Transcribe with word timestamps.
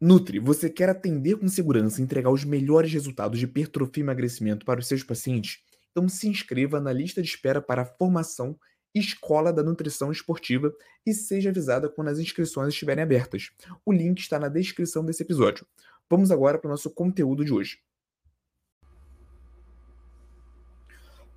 Nutri, 0.00 0.38
você 0.38 0.70
quer 0.70 0.88
atender 0.88 1.36
com 1.36 1.48
segurança 1.48 2.00
e 2.00 2.04
entregar 2.04 2.30
os 2.30 2.44
melhores 2.44 2.92
resultados 2.92 3.36
de 3.36 3.46
hipertrofia 3.46 4.00
e 4.00 4.04
emagrecimento 4.04 4.64
para 4.64 4.78
os 4.78 4.86
seus 4.86 5.02
pacientes? 5.02 5.58
Então 5.90 6.08
se 6.08 6.28
inscreva 6.28 6.80
na 6.80 6.92
lista 6.92 7.20
de 7.20 7.28
espera 7.28 7.60
para 7.60 7.82
a 7.82 7.84
formação 7.84 8.56
Escola 8.94 9.52
da 9.52 9.60
Nutrição 9.60 10.12
Esportiva 10.12 10.72
e 11.04 11.12
seja 11.12 11.50
avisada 11.50 11.88
quando 11.88 12.08
as 12.08 12.20
inscrições 12.20 12.68
estiverem 12.68 13.02
abertas. 13.02 13.50
O 13.84 13.92
link 13.92 14.20
está 14.20 14.38
na 14.38 14.48
descrição 14.48 15.04
desse 15.04 15.24
episódio. 15.24 15.66
Vamos 16.08 16.30
agora 16.30 16.58
para 16.58 16.68
o 16.68 16.70
nosso 16.70 16.90
conteúdo 16.90 17.44
de 17.44 17.52
hoje. 17.52 17.80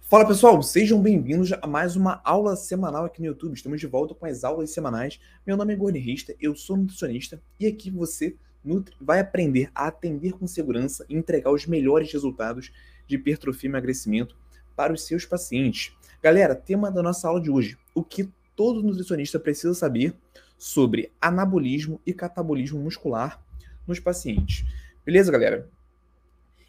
Fala 0.02 0.28
pessoal, 0.28 0.62
sejam 0.62 1.02
bem-vindos 1.02 1.52
a 1.52 1.66
mais 1.66 1.96
uma 1.96 2.22
aula 2.24 2.56
semanal 2.56 3.06
aqui 3.06 3.22
no 3.22 3.28
YouTube. 3.28 3.56
Estamos 3.56 3.80
de 3.80 3.88
volta 3.88 4.14
com 4.14 4.28
as 4.28 4.44
aulas 4.44 4.70
semanais. 4.70 5.20
Meu 5.48 5.58
nome 5.58 5.74
é 5.74 5.76
Gornirista, 5.76 6.36
eu 6.40 6.56
sou 6.56 6.78
nutricionista 6.78 7.42
e 7.60 7.66
aqui 7.66 7.90
você 7.90 8.38
vai 9.00 9.20
aprender 9.20 9.70
a 9.74 9.88
atender 9.88 10.34
com 10.34 10.48
segurança 10.48 11.06
e 11.10 11.16
entregar 11.16 11.52
os 11.52 11.66
melhores 11.66 12.12
resultados 12.12 12.72
de 13.08 13.16
hipertrofia 13.16 13.68
e 13.68 13.72
emagrecimento 13.72 14.36
para 14.76 14.94
os 14.94 15.04
seus 15.04 15.26
pacientes. 15.26 15.96
Galera, 16.22 16.56
tema 16.56 16.92
da 16.92 17.02
nossa 17.02 17.28
aula 17.28 17.42
de 17.42 17.50
hoje: 17.50 17.78
o 17.94 18.04
que 18.04 18.30
todo 18.56 18.84
nutricionista 18.84 19.40
precisa 19.40 19.74
saber 19.74 20.16
sobre 20.58 21.12
anabolismo 21.20 22.00
e 22.06 22.14
catabolismo 22.14 22.80
muscular 22.80 23.44
nos 23.88 24.00
pacientes. 24.00 24.64
Beleza, 25.04 25.32
galera? 25.32 25.68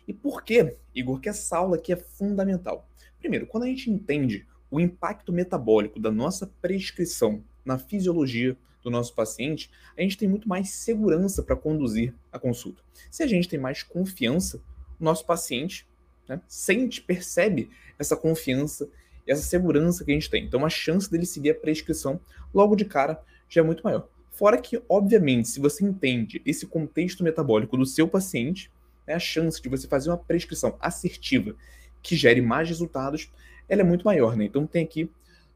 E 0.09 0.13
por 0.15 0.43
que, 0.43 0.77
Igor, 0.95 1.21
que 1.21 1.29
essa 1.29 1.59
aula 1.59 1.77
aqui 1.77 1.93
é 1.93 1.97
fundamental? 1.97 2.89
Primeiro, 3.19 3.47
quando 3.47 3.65
a 3.65 3.67
gente 3.67 3.91
entende 3.91 4.47
o 4.71 4.81
impacto 4.81 5.33
metabólico 5.33 6.01
da 6.01 6.11
nossa 6.11 6.47
prescrição 6.61 7.45
na 7.65 7.79
fisiologia 7.79 8.57
do 8.83 8.91
nosso 8.91 9.15
paciente, 9.15 9.71
a 9.97 10.03
gente 10.03 10.17
tem 10.17 10.29
muito 10.29 10.49
mais 10.49 10.71
segurança 10.71 11.43
para 11.43 11.57
conduzir 11.57 12.15
a 12.33 12.39
consulta. 12.39 12.83
Se 13.11 13.23
a 13.23 13.27
gente 13.27 13.49
tem 13.49 13.59
mais 13.59 13.83
confiança, 13.83 14.61
o 15.01 15.05
nosso 15.05 15.25
paciente 15.25 15.87
né, 16.29 16.41
sente, 16.49 17.01
percebe 17.01 17.71
essa 17.99 18.17
confiança 18.17 18.89
e 19.27 19.33
essa 19.33 19.43
segurança 19.43 20.05
que 20.05 20.11
a 20.11 20.15
gente 20.15 20.31
tem. 20.31 20.45
Então 20.45 20.65
a 20.65 20.71
chance 20.71 21.11
dele 21.11 21.27
seguir 21.27 21.51
a 21.51 21.55
prescrição 21.55 22.21
logo 22.53 22.75
de 22.75 22.85
cara 22.85 23.23
já 23.49 23.61
é 23.61 23.65
muito 23.65 23.83
maior. 23.83 24.09
Fora 24.31 24.57
que, 24.57 24.83
obviamente, 24.89 25.49
se 25.49 25.61
você 25.61 25.85
entende 25.85 26.41
esse 26.45 26.67
contexto 26.67 27.23
metabólico 27.23 27.77
do 27.77 27.85
seu 27.85 28.09
paciente, 28.09 28.71
né, 29.07 29.15
a 29.15 29.19
chance 29.19 29.61
de 29.61 29.69
você 29.69 29.87
fazer 29.87 30.11
uma 30.11 30.17
prescrição 30.17 30.77
assertiva 30.81 31.55
que 32.03 32.17
gere 32.17 32.41
mais 32.41 32.69
resultados, 32.69 33.31
ela 33.69 33.83
é 33.83 33.85
muito 33.85 34.05
maior, 34.05 34.37
né? 34.37 34.45
Então 34.45 34.67
tem 34.67 34.85
aqui 34.85 35.11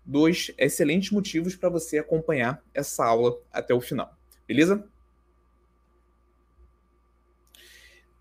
dois 0.07 0.53
excelentes 0.57 1.11
motivos 1.11 1.57
para 1.57 1.69
você 1.69 1.99
acompanhar 1.99 2.63
essa 2.73 3.05
aula 3.05 3.37
até 3.53 3.75
o 3.75 3.81
final. 3.81 4.17
Beleza? 4.47 4.87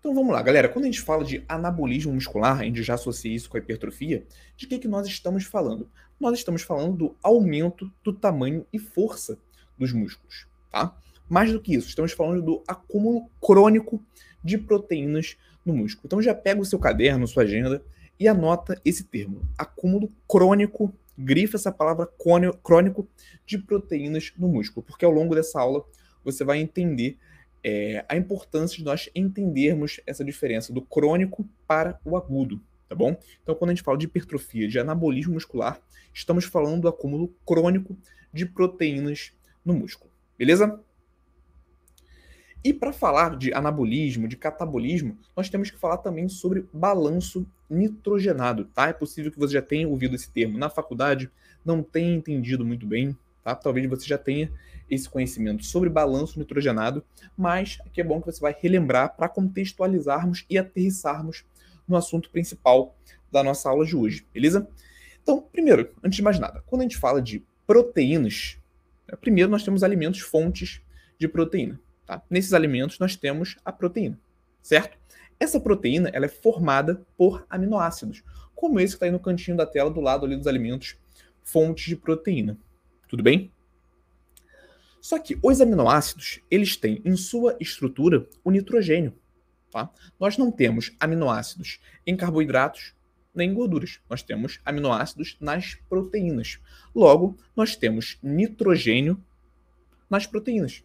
Então 0.00 0.14
vamos 0.14 0.32
lá, 0.32 0.42
galera. 0.42 0.68
Quando 0.68 0.84
a 0.84 0.88
gente 0.88 1.00
fala 1.00 1.24
de 1.24 1.44
anabolismo 1.48 2.12
muscular, 2.12 2.60
a 2.60 2.64
gente 2.64 2.82
já 2.82 2.94
associa 2.94 3.34
isso 3.34 3.48
com 3.48 3.56
a 3.56 3.60
hipertrofia, 3.60 4.24
de 4.56 4.66
que, 4.66 4.78
que 4.78 4.88
nós 4.88 5.06
estamos 5.06 5.44
falando? 5.44 5.90
Nós 6.18 6.38
estamos 6.38 6.62
falando 6.62 6.96
do 6.96 7.16
aumento 7.22 7.90
do 8.02 8.12
tamanho 8.12 8.66
e 8.72 8.78
força 8.78 9.38
dos 9.78 9.92
músculos, 9.92 10.46
tá? 10.70 10.96
Mais 11.28 11.52
do 11.52 11.60
que 11.60 11.74
isso, 11.74 11.88
estamos 11.88 12.12
falando 12.12 12.40
do 12.40 12.62
acúmulo 12.68 13.28
crônico 13.40 14.00
de 14.42 14.56
proteínas 14.56 15.36
no 15.64 15.74
músculo. 15.74 16.06
Então 16.06 16.22
já 16.22 16.34
pega 16.34 16.60
o 16.60 16.64
seu 16.64 16.78
caderno, 16.78 17.26
sua 17.26 17.42
agenda 17.42 17.82
e 18.18 18.28
anota 18.28 18.80
esse 18.84 19.04
termo: 19.04 19.48
acúmulo 19.56 20.12
crônico 20.28 20.92
grifa 21.16 21.56
essa 21.56 21.72
palavra 21.72 22.08
crônico 22.62 23.08
de 23.46 23.58
proteínas 23.58 24.32
no 24.36 24.48
músculo, 24.48 24.84
porque 24.84 25.04
ao 25.04 25.10
longo 25.10 25.34
dessa 25.34 25.60
aula 25.60 25.84
você 26.22 26.44
vai 26.44 26.58
entender 26.58 27.16
é, 27.64 28.04
a 28.08 28.16
importância 28.16 28.76
de 28.76 28.84
nós 28.84 29.08
entendermos 29.14 30.00
essa 30.06 30.24
diferença 30.24 30.72
do 30.72 30.82
crônico 30.82 31.48
para 31.66 31.98
o 32.04 32.16
agudo, 32.16 32.60
tá 32.88 32.94
bom? 32.94 33.16
Então, 33.42 33.54
quando 33.54 33.70
a 33.70 33.74
gente 33.74 33.82
fala 33.82 33.98
de 33.98 34.06
hipertrofia, 34.06 34.68
de 34.68 34.78
anabolismo 34.78 35.34
muscular, 35.34 35.80
estamos 36.12 36.44
falando 36.44 36.82
do 36.82 36.88
acúmulo 36.88 37.34
crônico 37.46 37.96
de 38.32 38.44
proteínas 38.46 39.32
no 39.64 39.74
músculo, 39.74 40.10
beleza? 40.38 40.80
E 42.66 42.72
para 42.72 42.92
falar 42.92 43.36
de 43.36 43.54
anabolismo, 43.54 44.26
de 44.26 44.36
catabolismo, 44.36 45.16
nós 45.36 45.48
temos 45.48 45.70
que 45.70 45.78
falar 45.78 45.98
também 45.98 46.28
sobre 46.28 46.66
balanço 46.72 47.46
nitrogenado, 47.70 48.64
tá? 48.64 48.88
É 48.88 48.92
possível 48.92 49.30
que 49.30 49.38
você 49.38 49.52
já 49.52 49.62
tenha 49.62 49.86
ouvido 49.86 50.16
esse 50.16 50.28
termo 50.28 50.58
na 50.58 50.68
faculdade, 50.68 51.30
não 51.64 51.80
tenha 51.80 52.12
entendido 52.12 52.64
muito 52.64 52.84
bem, 52.84 53.16
tá? 53.44 53.54
Talvez 53.54 53.88
você 53.88 54.04
já 54.04 54.18
tenha 54.18 54.50
esse 54.90 55.08
conhecimento 55.08 55.64
sobre 55.64 55.88
balanço 55.88 56.40
nitrogenado, 56.40 57.04
mas 57.36 57.78
aqui 57.86 58.00
é 58.00 58.04
bom 58.04 58.20
que 58.20 58.26
você 58.26 58.40
vai 58.40 58.56
relembrar 58.60 59.16
para 59.16 59.28
contextualizarmos 59.28 60.44
e 60.50 60.58
aterrissarmos 60.58 61.44
no 61.86 61.94
assunto 61.94 62.30
principal 62.30 62.96
da 63.30 63.44
nossa 63.44 63.70
aula 63.70 63.86
de 63.86 63.94
hoje, 63.94 64.26
beleza? 64.34 64.68
Então, 65.22 65.40
primeiro, 65.40 65.94
antes 66.02 66.16
de 66.16 66.22
mais 66.22 66.40
nada, 66.40 66.64
quando 66.66 66.80
a 66.80 66.84
gente 66.84 66.96
fala 66.96 67.22
de 67.22 67.46
proteínas, 67.64 68.58
né, 69.06 69.16
primeiro 69.20 69.52
nós 69.52 69.62
temos 69.62 69.84
alimentos 69.84 70.18
fontes 70.18 70.82
de 71.16 71.28
proteína. 71.28 71.80
Tá? 72.06 72.22
Nesses 72.30 72.52
alimentos 72.52 72.98
nós 72.98 73.16
temos 73.16 73.56
a 73.64 73.72
proteína, 73.72 74.18
certo? 74.62 74.96
Essa 75.38 75.60
proteína 75.60 76.08
ela 76.12 76.26
é 76.26 76.28
formada 76.28 77.04
por 77.16 77.44
aminoácidos, 77.50 78.22
como 78.54 78.80
esse 78.80 78.92
que 78.92 78.96
está 78.96 79.06
aí 79.06 79.12
no 79.12 79.20
cantinho 79.20 79.56
da 79.56 79.66
tela 79.66 79.90
do 79.90 80.00
lado 80.00 80.24
ali 80.24 80.36
dos 80.36 80.46
alimentos 80.46 80.96
fontes 81.42 81.84
de 81.84 81.96
proteína. 81.96 82.56
Tudo 83.08 83.22
bem? 83.22 83.52
Só 85.00 85.18
que 85.18 85.38
os 85.42 85.60
aminoácidos, 85.60 86.40
eles 86.50 86.76
têm 86.76 87.02
em 87.04 87.16
sua 87.16 87.56
estrutura 87.60 88.26
o 88.42 88.50
nitrogênio. 88.50 89.14
Tá? 89.70 89.90
Nós 90.18 90.38
não 90.38 90.50
temos 90.50 90.92
aminoácidos 90.98 91.80
em 92.06 92.16
carboidratos 92.16 92.94
nem 93.36 93.50
em 93.50 93.54
gorduras. 93.54 94.00
Nós 94.08 94.22
temos 94.22 94.58
aminoácidos 94.64 95.36
nas 95.38 95.74
proteínas. 95.88 96.58
Logo, 96.94 97.36
nós 97.54 97.76
temos 97.76 98.18
nitrogênio 98.22 99.22
nas 100.08 100.26
proteínas. 100.26 100.82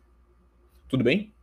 Tudo 0.92 1.06
bem? 1.06 1.34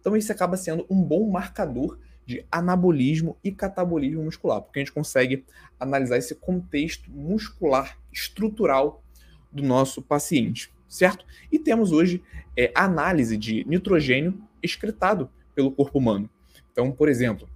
Então 0.00 0.16
isso 0.16 0.32
acaba 0.32 0.56
sendo 0.56 0.86
um 0.88 1.02
bom 1.02 1.28
marcador 1.30 1.98
de 2.24 2.46
anabolismo 2.50 3.36
e 3.44 3.52
catabolismo 3.52 4.22
muscular, 4.22 4.62
porque 4.62 4.78
a 4.78 4.82
gente 4.82 4.92
consegue 4.92 5.44
analisar 5.78 6.16
esse 6.16 6.34
contexto 6.34 7.10
muscular 7.10 7.98
estrutural 8.10 9.04
do 9.52 9.62
nosso 9.62 10.00
paciente, 10.00 10.72
certo? 10.88 11.26
E 11.52 11.58
temos 11.58 11.92
hoje 11.92 12.22
é, 12.56 12.72
análise 12.74 13.36
de 13.36 13.68
nitrogênio 13.68 14.42
excretado 14.62 15.28
pelo 15.54 15.70
corpo 15.70 15.98
humano. 15.98 16.30
Então, 16.72 16.90
por 16.90 17.10
exemplo, 17.10 17.46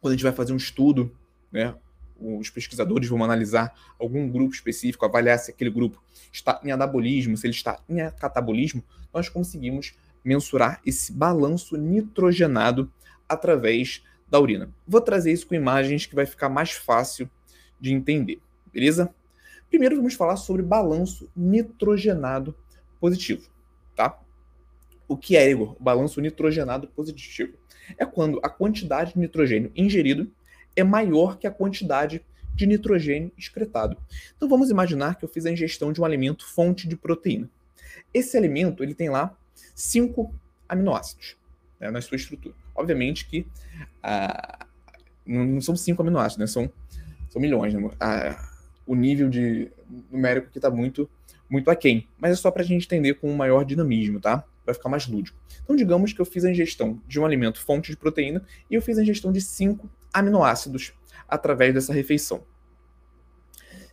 quando 0.00 0.12
a 0.12 0.16
gente 0.16 0.24
vai 0.24 0.32
fazer 0.32 0.54
um 0.54 0.56
estudo, 0.56 1.14
né, 1.52 1.74
os 2.18 2.48
pesquisadores 2.48 3.06
vão 3.06 3.22
analisar 3.22 3.74
algum 3.98 4.26
grupo 4.30 4.54
específico, 4.54 5.04
avaliar 5.04 5.38
se 5.38 5.50
aquele 5.50 5.70
grupo 5.70 6.02
está 6.32 6.58
em 6.64 6.70
anabolismo, 6.70 7.36
se 7.36 7.46
ele 7.46 7.54
está 7.54 7.78
em 7.86 7.98
catabolismo, 8.12 8.82
nós 9.12 9.28
conseguimos 9.28 9.94
mensurar 10.24 10.80
esse 10.84 11.12
balanço 11.12 11.76
nitrogenado 11.76 12.90
através 13.28 14.02
da 14.28 14.38
urina. 14.40 14.70
Vou 14.86 15.00
trazer 15.00 15.32
isso 15.32 15.46
com 15.46 15.54
imagens 15.54 16.06
que 16.06 16.14
vai 16.14 16.26
ficar 16.26 16.48
mais 16.48 16.72
fácil 16.72 17.30
de 17.80 17.92
entender, 17.92 18.40
beleza? 18.72 19.14
Primeiro 19.68 19.96
vamos 19.96 20.14
falar 20.14 20.36
sobre 20.36 20.62
balanço 20.62 21.30
nitrogenado 21.36 22.54
positivo, 23.00 23.48
tá? 23.94 24.18
O 25.06 25.16
que 25.16 25.36
é, 25.36 25.50
Igor? 25.50 25.76
Balanço 25.80 26.20
nitrogenado 26.20 26.88
positivo 26.88 27.54
é 27.96 28.04
quando 28.04 28.40
a 28.42 28.48
quantidade 28.48 29.14
de 29.14 29.18
nitrogênio 29.18 29.72
ingerido 29.74 30.30
é 30.76 30.84
maior 30.84 31.38
que 31.38 31.46
a 31.46 31.50
quantidade 31.50 32.24
de 32.54 32.66
nitrogênio 32.66 33.32
excretado. 33.38 33.96
Então 34.36 34.48
vamos 34.48 34.68
imaginar 34.68 35.16
que 35.16 35.24
eu 35.24 35.28
fiz 35.28 35.46
a 35.46 35.50
ingestão 35.50 35.92
de 35.92 36.00
um 36.00 36.04
alimento 36.04 36.46
fonte 36.46 36.88
de 36.88 36.96
proteína. 36.96 37.48
Esse 38.12 38.36
alimento 38.36 38.82
ele 38.82 38.94
tem 38.94 39.08
lá 39.08 39.36
cinco 39.74 40.34
aminoácidos 40.68 41.36
né, 41.80 41.90
na 41.90 42.00
sua 42.00 42.16
estrutura. 42.16 42.54
Obviamente 42.74 43.26
que 43.26 43.46
ah, 44.02 44.66
não 45.26 45.60
são 45.60 45.76
cinco 45.76 46.02
aminoácidos, 46.02 46.38
né, 46.38 46.46
são, 46.46 46.72
são 47.30 47.40
milhões. 47.40 47.74
Né? 47.74 47.90
Ah, 48.00 48.48
o 48.86 48.94
nível 48.94 49.28
de 49.28 49.70
numérico 50.10 50.48
aqui 50.48 50.58
está 50.58 50.70
muito, 50.70 51.08
muito 51.48 51.70
aquém. 51.70 52.08
Mas 52.18 52.32
é 52.32 52.36
só 52.36 52.50
para 52.50 52.62
a 52.62 52.64
gente 52.64 52.84
entender 52.84 53.14
com 53.14 53.30
um 53.30 53.36
maior 53.36 53.64
dinamismo, 53.64 54.20
tá? 54.20 54.44
Vai 54.64 54.74
ficar 54.74 54.88
mais 54.88 55.06
lúdico. 55.06 55.38
Então, 55.62 55.76
digamos 55.76 56.12
que 56.12 56.20
eu 56.20 56.24
fiz 56.24 56.44
a 56.44 56.50
ingestão 56.50 57.00
de 57.06 57.20
um 57.20 57.26
alimento 57.26 57.60
fonte 57.60 57.90
de 57.90 57.96
proteína 57.96 58.42
e 58.70 58.74
eu 58.74 58.82
fiz 58.82 58.98
a 58.98 59.02
ingestão 59.02 59.30
de 59.30 59.40
cinco 59.40 59.88
aminoácidos 60.12 60.92
através 61.28 61.74
dessa 61.74 61.92
refeição. 61.92 62.42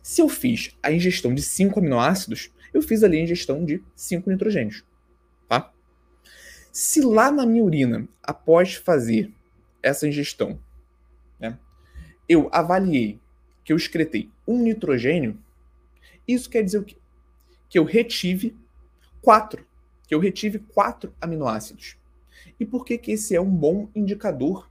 Se 0.02 0.22
eu 0.22 0.28
fiz 0.28 0.74
a 0.82 0.90
ingestão 0.92 1.34
de 1.34 1.42
cinco 1.42 1.80
aminoácidos, 1.80 2.50
eu 2.72 2.80
fiz 2.80 3.02
ali 3.02 3.18
a 3.18 3.22
ingestão 3.22 3.64
de 3.64 3.82
cinco 3.94 4.30
nitrogênios. 4.30 4.84
Se 6.78 7.00
lá 7.00 7.30
na 7.30 7.46
minha 7.46 7.64
urina, 7.64 8.06
após 8.22 8.74
fazer 8.74 9.32
essa 9.82 10.06
ingestão, 10.06 10.60
né, 11.40 11.58
eu 12.28 12.50
avaliei 12.52 13.18
que 13.64 13.72
eu 13.72 13.78
excretei 13.78 14.30
um 14.46 14.62
nitrogênio, 14.62 15.42
isso 16.28 16.50
quer 16.50 16.62
dizer 16.62 16.76
o 16.76 16.84
quê? 16.84 16.98
Que 17.70 17.78
eu 17.78 17.84
retive 17.84 18.54
quatro, 19.22 19.66
que 20.06 20.14
eu 20.14 20.20
retive 20.20 20.58
quatro 20.58 21.14
aminoácidos. 21.18 21.96
E 22.60 22.66
por 22.66 22.84
que, 22.84 22.98
que 22.98 23.12
esse 23.12 23.34
é 23.34 23.40
um 23.40 23.50
bom 23.50 23.88
indicador 23.94 24.70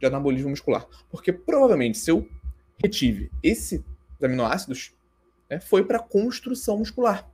de 0.00 0.06
anabolismo 0.08 0.50
muscular? 0.50 0.84
Porque 1.08 1.32
provavelmente 1.32 1.96
se 1.96 2.10
eu 2.10 2.28
retive 2.82 3.30
esses 3.40 3.84
aminoácidos, 4.20 4.92
né, 5.48 5.60
foi 5.60 5.84
para 5.84 6.00
construção 6.00 6.78
muscular. 6.78 7.24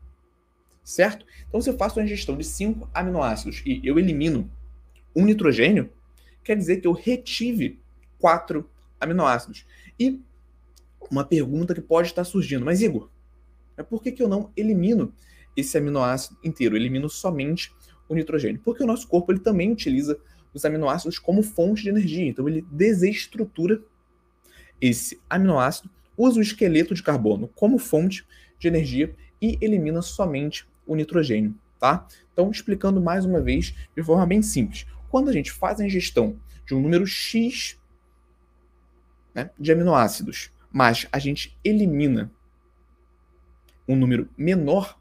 Certo? 0.82 1.25
Então, 1.49 1.61
se 1.61 1.70
eu 1.70 1.76
faço 1.76 1.99
uma 1.99 2.05
ingestão 2.05 2.37
de 2.37 2.44
5 2.44 2.90
aminoácidos 2.93 3.62
e 3.64 3.81
eu 3.84 3.99
elimino 3.99 4.50
um 5.14 5.25
nitrogênio, 5.25 5.90
quer 6.43 6.56
dizer 6.56 6.81
que 6.81 6.87
eu 6.87 6.93
retive 6.93 7.81
4 8.19 8.69
aminoácidos. 9.00 9.64
E 9.99 10.20
uma 11.11 11.25
pergunta 11.25 11.75
que 11.75 11.81
pode 11.81 12.08
estar 12.08 12.25
surgindo, 12.25 12.64
mas 12.64 12.82
Igor, 12.82 13.11
é 13.76 13.82
por 13.82 14.02
que, 14.02 14.12
que 14.12 14.23
eu 14.23 14.29
não 14.29 14.50
elimino 14.56 15.12
esse 15.56 15.76
aminoácido 15.76 16.38
inteiro? 16.43 16.75
Eu 16.75 16.81
elimino 16.81 17.08
somente 17.08 17.73
o 18.08 18.14
nitrogênio. 18.14 18.61
Porque 18.64 18.82
o 18.82 18.87
nosso 18.87 19.06
corpo 19.08 19.32
ele 19.32 19.40
também 19.40 19.73
utiliza 19.73 20.19
os 20.52 20.64
aminoácidos 20.64 21.19
como 21.19 21.43
fonte 21.43 21.82
de 21.82 21.88
energia. 21.88 22.26
Então 22.26 22.49
ele 22.49 22.62
desestrutura 22.70 23.82
esse 24.81 25.20
aminoácido, 25.31 25.90
usa 26.17 26.38
o 26.38 26.43
esqueleto 26.43 26.94
de 26.94 27.02
carbono 27.02 27.49
como 27.55 27.79
fonte 27.79 28.26
de 28.58 28.69
energia 28.69 29.14
e 29.40 29.56
elimina 29.61 30.02
somente 30.02 30.67
o 30.87 30.94
nitrogênio, 30.94 31.55
tá? 31.79 32.06
Então, 32.32 32.50
explicando 32.50 33.00
mais 33.00 33.25
uma 33.25 33.40
vez 33.40 33.75
de 33.96 34.02
forma 34.02 34.26
bem 34.26 34.43
simples. 34.43 34.87
Quando 35.11 35.29
a 35.29 35.32
gente 35.32 35.52
faz 35.52 35.81
a 35.81 35.87
ingestão 35.87 36.38
de 36.67 36.75
um 36.75 36.81
número 36.81 37.06
X 37.06 37.79
né, 39.34 39.50
de 39.58 39.73
aminoácidos, 39.73 40.50
mas 40.70 41.06
a 41.12 41.19
gente 41.19 41.58
elimina 41.64 42.31
um 43.87 43.96
número 43.96 44.29
menor 44.37 44.99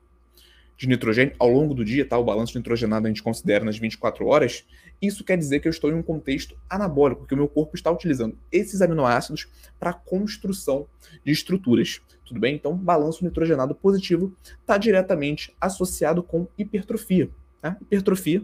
de 0.82 0.88
nitrogênio 0.88 1.36
ao 1.38 1.48
longo 1.48 1.76
do 1.76 1.86
dia, 1.86 2.04
tá? 2.04 2.18
O 2.18 2.24
balanço 2.24 2.58
nitrogenado 2.58 3.06
a 3.06 3.10
gente 3.10 3.22
considera 3.22 3.64
nas 3.64 3.78
24 3.78 4.26
horas. 4.26 4.66
Isso 5.00 5.24
quer 5.24 5.38
dizer 5.38 5.60
que 5.60 5.68
eu 5.68 5.70
estou 5.70 5.92
em 5.92 5.94
um 5.94 6.02
contexto 6.02 6.58
anabólico, 6.68 7.28
que 7.28 7.36
o 7.36 7.38
meu 7.38 7.48
corpo 7.48 7.76
está 7.76 7.92
utilizando 7.92 8.36
esses 8.52 8.82
aminoácidos 8.82 9.48
para 9.80 9.94
construção 9.94 10.88
de 11.24 11.32
estruturas. 11.32 12.02
Tudo 12.26 12.40
bem? 12.40 12.56
Então, 12.56 12.76
balanço 12.76 13.24
nitrogenado 13.24 13.76
positivo 13.76 14.36
está 14.60 14.76
diretamente 14.76 15.56
associado 15.62 16.24
com 16.24 16.48
hipertrofia. 16.58 17.30
Tá? 17.62 17.78
Hipertrofia, 17.80 18.44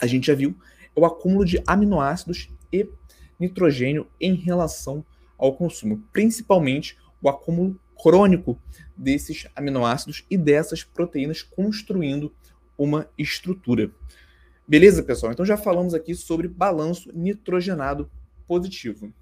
a 0.00 0.08
gente 0.08 0.26
já 0.26 0.34
viu, 0.34 0.56
é 0.96 0.98
o 0.98 1.04
acúmulo 1.04 1.44
de 1.44 1.62
aminoácidos 1.68 2.50
e 2.72 2.84
nitrogênio 3.38 4.08
em 4.20 4.34
relação 4.34 5.04
ao 5.38 5.54
consumo, 5.54 6.02
principalmente 6.12 6.98
o 7.22 7.28
acúmulo 7.28 7.78
crônico 8.00 8.58
desses 8.96 9.46
aminoácidos 9.54 10.24
e 10.30 10.38
dessas 10.38 10.84
proteínas 10.84 11.42
construindo 11.42 12.32
uma 12.76 13.08
estrutura. 13.18 13.90
Beleza, 14.66 15.02
pessoal? 15.02 15.32
Então 15.32 15.44
já 15.44 15.56
falamos 15.56 15.94
aqui 15.94 16.14
sobre 16.14 16.46
balanço 16.46 17.10
nitrogenado 17.12 18.10
positivo. 18.46 19.12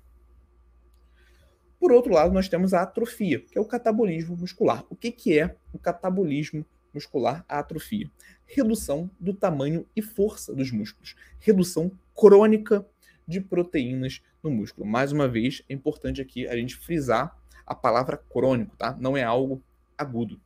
Por 1.79 1.93
outro 1.93 2.13
lado, 2.13 2.33
nós 2.33 2.49
temos 2.49 2.75
a 2.75 2.83
atrofia, 2.83 3.41
que 3.41 3.57
é 3.57 3.61
o 3.61 3.65
catabolismo 3.65 4.37
muscular. 4.37 4.85
O 4.91 4.97
que, 4.97 5.11
que 5.13 5.39
é 5.39 5.57
o 5.73 5.79
catabolismo 5.79 6.65
muscular, 6.93 7.45
a 7.49 7.59
atrofia? 7.59 8.11
Redução 8.47 9.11
do 9.21 9.35
tamanho 9.35 9.87
e 9.95 10.03
força 10.03 10.55
dos 10.55 10.71
músculos. 10.71 11.15
Redução 11.39 11.93
crônica 12.15 12.87
de 13.29 13.41
proteínas 13.41 14.23
no 14.43 14.51
músculo. 14.51 14.87
Mais 14.87 15.13
uma 15.13 15.29
vez, 15.29 15.63
é 15.69 15.75
importante 15.75 16.21
aqui 16.21 16.47
a 16.49 16.57
gente 16.57 16.77
frisar 16.77 17.37
a 17.67 17.75
palavra 17.75 18.17
crônico, 18.17 18.77
tá? 18.77 18.97
Não 18.99 19.17
é 19.17 19.25
algo 19.25 19.63
agudo. 19.99 20.41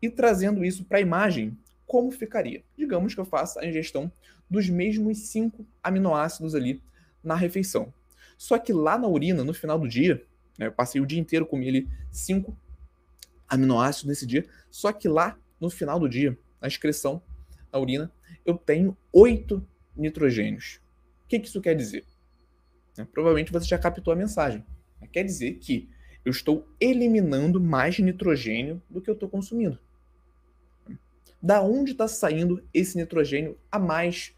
E 0.00 0.08
trazendo 0.08 0.64
isso 0.64 0.84
para 0.84 0.98
a 0.98 1.02
imagem, 1.02 1.58
como 1.86 2.10
ficaria? 2.10 2.64
Digamos 2.76 3.14
que 3.14 3.20
eu 3.20 3.24
faça 3.24 3.60
a 3.60 3.66
ingestão 3.66 4.10
dos 4.48 4.68
mesmos 4.68 5.28
cinco 5.28 5.66
aminoácidos 5.82 6.54
ali 6.54 6.82
na 7.22 7.34
refeição. 7.34 7.92
Só 8.38 8.58
que 8.58 8.72
lá 8.72 8.96
na 8.96 9.06
urina, 9.06 9.44
no 9.44 9.52
final 9.52 9.78
do 9.78 9.86
dia, 9.86 10.24
né, 10.58 10.66
eu 10.66 10.72
passei 10.72 11.00
o 11.00 11.06
dia 11.06 11.20
inteiro 11.20 11.44
comi 11.44 11.68
ali 11.68 11.88
cinco 12.10 12.56
aminoácidos 13.46 14.08
nesse 14.08 14.26
dia, 14.26 14.46
só 14.70 14.92
que 14.92 15.08
lá 15.08 15.38
no 15.60 15.68
final 15.68 15.98
do 16.00 16.08
dia, 16.08 16.38
na 16.60 16.68
excreção, 16.68 17.22
na 17.70 17.78
urina, 17.78 18.10
eu 18.46 18.56
tenho 18.56 18.96
oito 19.12 19.66
nitrogênios. 19.94 20.80
O 21.24 21.28
que, 21.28 21.38
que 21.38 21.48
isso 21.48 21.60
quer 21.60 21.74
dizer? 21.74 22.04
Né, 22.96 23.06
provavelmente 23.12 23.52
você 23.52 23.66
já 23.66 23.78
captou 23.78 24.12
a 24.12 24.16
mensagem. 24.16 24.64
Quer 25.08 25.24
dizer 25.24 25.54
que 25.54 25.88
eu 26.24 26.30
estou 26.30 26.68
eliminando 26.78 27.60
mais 27.60 27.98
nitrogênio 27.98 28.82
do 28.88 29.00
que 29.00 29.08
eu 29.08 29.14
estou 29.14 29.28
consumindo. 29.28 29.78
Da 31.42 31.62
onde 31.62 31.92
está 31.92 32.06
saindo 32.06 32.62
esse 32.72 32.96
nitrogênio 32.96 33.56
a 33.72 33.78
mais 33.78 34.34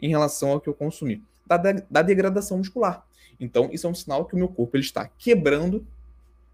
em 0.00 0.08
relação 0.08 0.50
ao 0.50 0.60
que 0.60 0.68
eu 0.68 0.74
consumi? 0.74 1.22
Da, 1.46 1.56
da 1.56 2.02
degradação 2.02 2.58
muscular. 2.58 3.06
Então, 3.40 3.70
isso 3.72 3.86
é 3.86 3.90
um 3.90 3.94
sinal 3.94 4.26
que 4.26 4.34
o 4.34 4.38
meu 4.38 4.48
corpo 4.48 4.76
ele 4.76 4.84
está 4.84 5.06
quebrando 5.06 5.86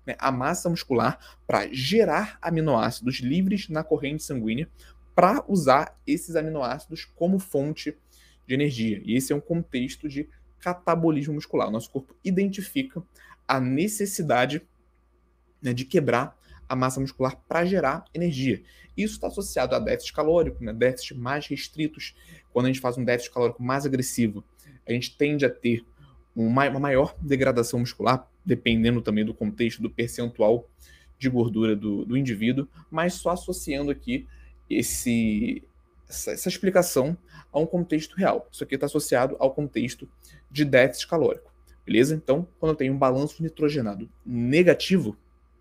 né, 0.06 0.16
a 0.18 0.32
massa 0.32 0.70
muscular 0.70 1.18
para 1.46 1.68
gerar 1.72 2.38
aminoácidos 2.40 3.16
livres 3.16 3.68
na 3.68 3.84
corrente 3.84 4.22
sanguínea 4.22 4.68
para 5.14 5.44
usar 5.48 6.00
esses 6.06 6.36
aminoácidos 6.36 7.04
como 7.04 7.38
fonte 7.38 7.96
de 8.46 8.54
energia. 8.54 9.02
E 9.04 9.16
esse 9.16 9.32
é 9.32 9.36
um 9.36 9.40
contexto 9.40 10.08
de 10.08 10.28
catabolismo 10.60 11.34
muscular. 11.34 11.68
O 11.68 11.72
nosso 11.72 11.90
corpo 11.90 12.14
identifica 12.24 13.02
a 13.48 13.58
necessidade 13.58 14.62
né, 15.60 15.72
de 15.72 15.84
quebrar 15.84 16.38
a 16.68 16.76
massa 16.76 17.00
muscular 17.00 17.36
para 17.48 17.64
gerar 17.64 18.04
energia. 18.12 18.62
Isso 18.96 19.14
está 19.14 19.28
associado 19.28 19.74
a 19.74 19.78
déficit 19.78 20.12
calórico, 20.12 20.62
né, 20.62 20.72
déficit 20.72 21.14
mais 21.14 21.46
restritos. 21.46 22.14
Quando 22.52 22.66
a 22.66 22.68
gente 22.68 22.80
faz 22.80 22.98
um 22.98 23.04
déficit 23.04 23.32
calórico 23.32 23.62
mais 23.62 23.86
agressivo, 23.86 24.44
a 24.86 24.92
gente 24.92 25.16
tende 25.16 25.46
a 25.46 25.50
ter 25.50 25.84
uma 26.36 26.68
maior 26.78 27.16
degradação 27.20 27.80
muscular, 27.80 28.28
dependendo 28.44 29.00
também 29.00 29.24
do 29.24 29.34
contexto, 29.34 29.82
do 29.82 29.90
percentual 29.90 30.68
de 31.18 31.28
gordura 31.28 31.74
do, 31.74 32.04
do 32.04 32.16
indivíduo, 32.16 32.68
mas 32.90 33.14
só 33.14 33.30
associando 33.30 33.90
aqui 33.90 34.26
esse, 34.70 35.64
essa, 36.08 36.32
essa 36.32 36.48
explicação 36.48 37.16
a 37.52 37.58
um 37.58 37.66
contexto 37.66 38.14
real. 38.14 38.48
Isso 38.52 38.62
aqui 38.62 38.74
está 38.74 38.86
associado 38.86 39.36
ao 39.40 39.52
contexto 39.52 40.08
de 40.50 40.64
déficit 40.64 41.08
calórico. 41.08 41.52
Beleza? 41.88 42.14
Então, 42.14 42.46
quando 42.60 42.72
eu 42.72 42.76
tenho 42.76 42.92
um 42.92 42.98
balanço 42.98 43.42
nitrogenado 43.42 44.06
negativo, 44.24 45.16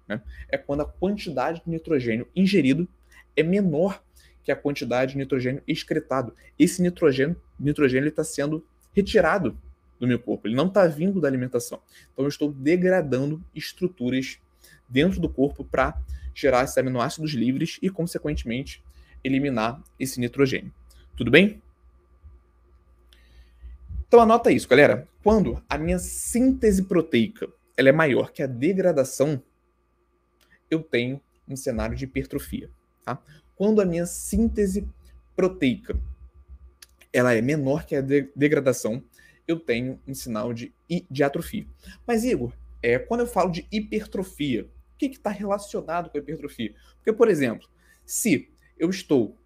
né, 0.05 0.21
é 0.49 0.57
quando 0.57 0.81
a 0.81 0.85
quantidade 0.85 1.61
de 1.63 1.71
nitrogênio 1.71 2.27
ingerido 2.35 2.85
é 3.33 3.41
menor 3.41 4.03
que 4.43 4.51
a 4.51 4.55
quantidade 4.57 5.13
de 5.13 5.17
nitrogênio 5.17 5.63
excretado. 5.65 6.35
Esse 6.59 6.81
nitrogênio 6.81 7.41
nitrogênio 7.57 8.09
está 8.09 8.25
sendo 8.25 8.61
retirado 8.91 9.57
do 9.97 10.05
meu 10.05 10.19
corpo, 10.19 10.49
ele 10.49 10.55
não 10.55 10.67
está 10.67 10.85
vindo 10.85 11.21
da 11.21 11.29
alimentação. 11.29 11.79
Então, 12.11 12.25
eu 12.25 12.29
estou 12.29 12.51
degradando 12.51 13.41
estruturas 13.55 14.37
dentro 14.89 15.21
do 15.21 15.29
corpo 15.29 15.63
para 15.63 15.97
gerar 16.35 16.65
esses 16.65 16.77
aminoácidos 16.77 17.31
livres 17.31 17.79
e, 17.81 17.89
consequentemente, 17.89 18.83
eliminar 19.23 19.81
esse 19.97 20.19
nitrogênio. 20.19 20.73
Tudo 21.15 21.31
bem? 21.31 21.61
Então 24.07 24.21
anota 24.21 24.51
isso, 24.51 24.67
galera. 24.69 25.07
Quando 25.21 25.61
a 25.69 25.77
minha 25.77 25.99
síntese 25.99 26.83
proteica 26.83 27.47
ela 27.75 27.89
é 27.89 27.91
maior 27.91 28.31
que 28.31 28.41
a 28.41 28.47
degradação, 28.47 29.41
eu 30.71 30.81
tenho 30.81 31.21
um 31.47 31.55
cenário 31.55 31.95
de 31.95 32.05
hipertrofia. 32.05 32.69
Tá? 33.03 33.21
Quando 33.55 33.81
a 33.81 33.85
minha 33.85 34.05
síntese 34.05 34.87
proteica 35.35 35.99
ela 37.13 37.33
é 37.33 37.41
menor 37.41 37.85
que 37.85 37.95
a 37.95 38.01
de 38.01 38.29
degradação, 38.35 39.03
eu 39.47 39.59
tenho 39.59 39.99
um 40.07 40.13
sinal 40.13 40.53
de, 40.53 40.73
de 41.09 41.23
atrofia. 41.23 41.65
Mas, 42.05 42.23
Igor, 42.23 42.53
é, 42.81 42.99
quando 42.99 43.21
eu 43.21 43.27
falo 43.27 43.51
de 43.51 43.67
hipertrofia, 43.71 44.65
o 44.65 44.97
que 44.97 45.05
está 45.05 45.29
relacionado 45.29 46.09
com 46.09 46.17
a 46.17 46.21
hipertrofia? 46.21 46.75
Porque, 46.95 47.13
por 47.13 47.27
exemplo, 47.27 47.67
se 48.05 48.49
eu 48.77 48.89
estou 48.89 49.37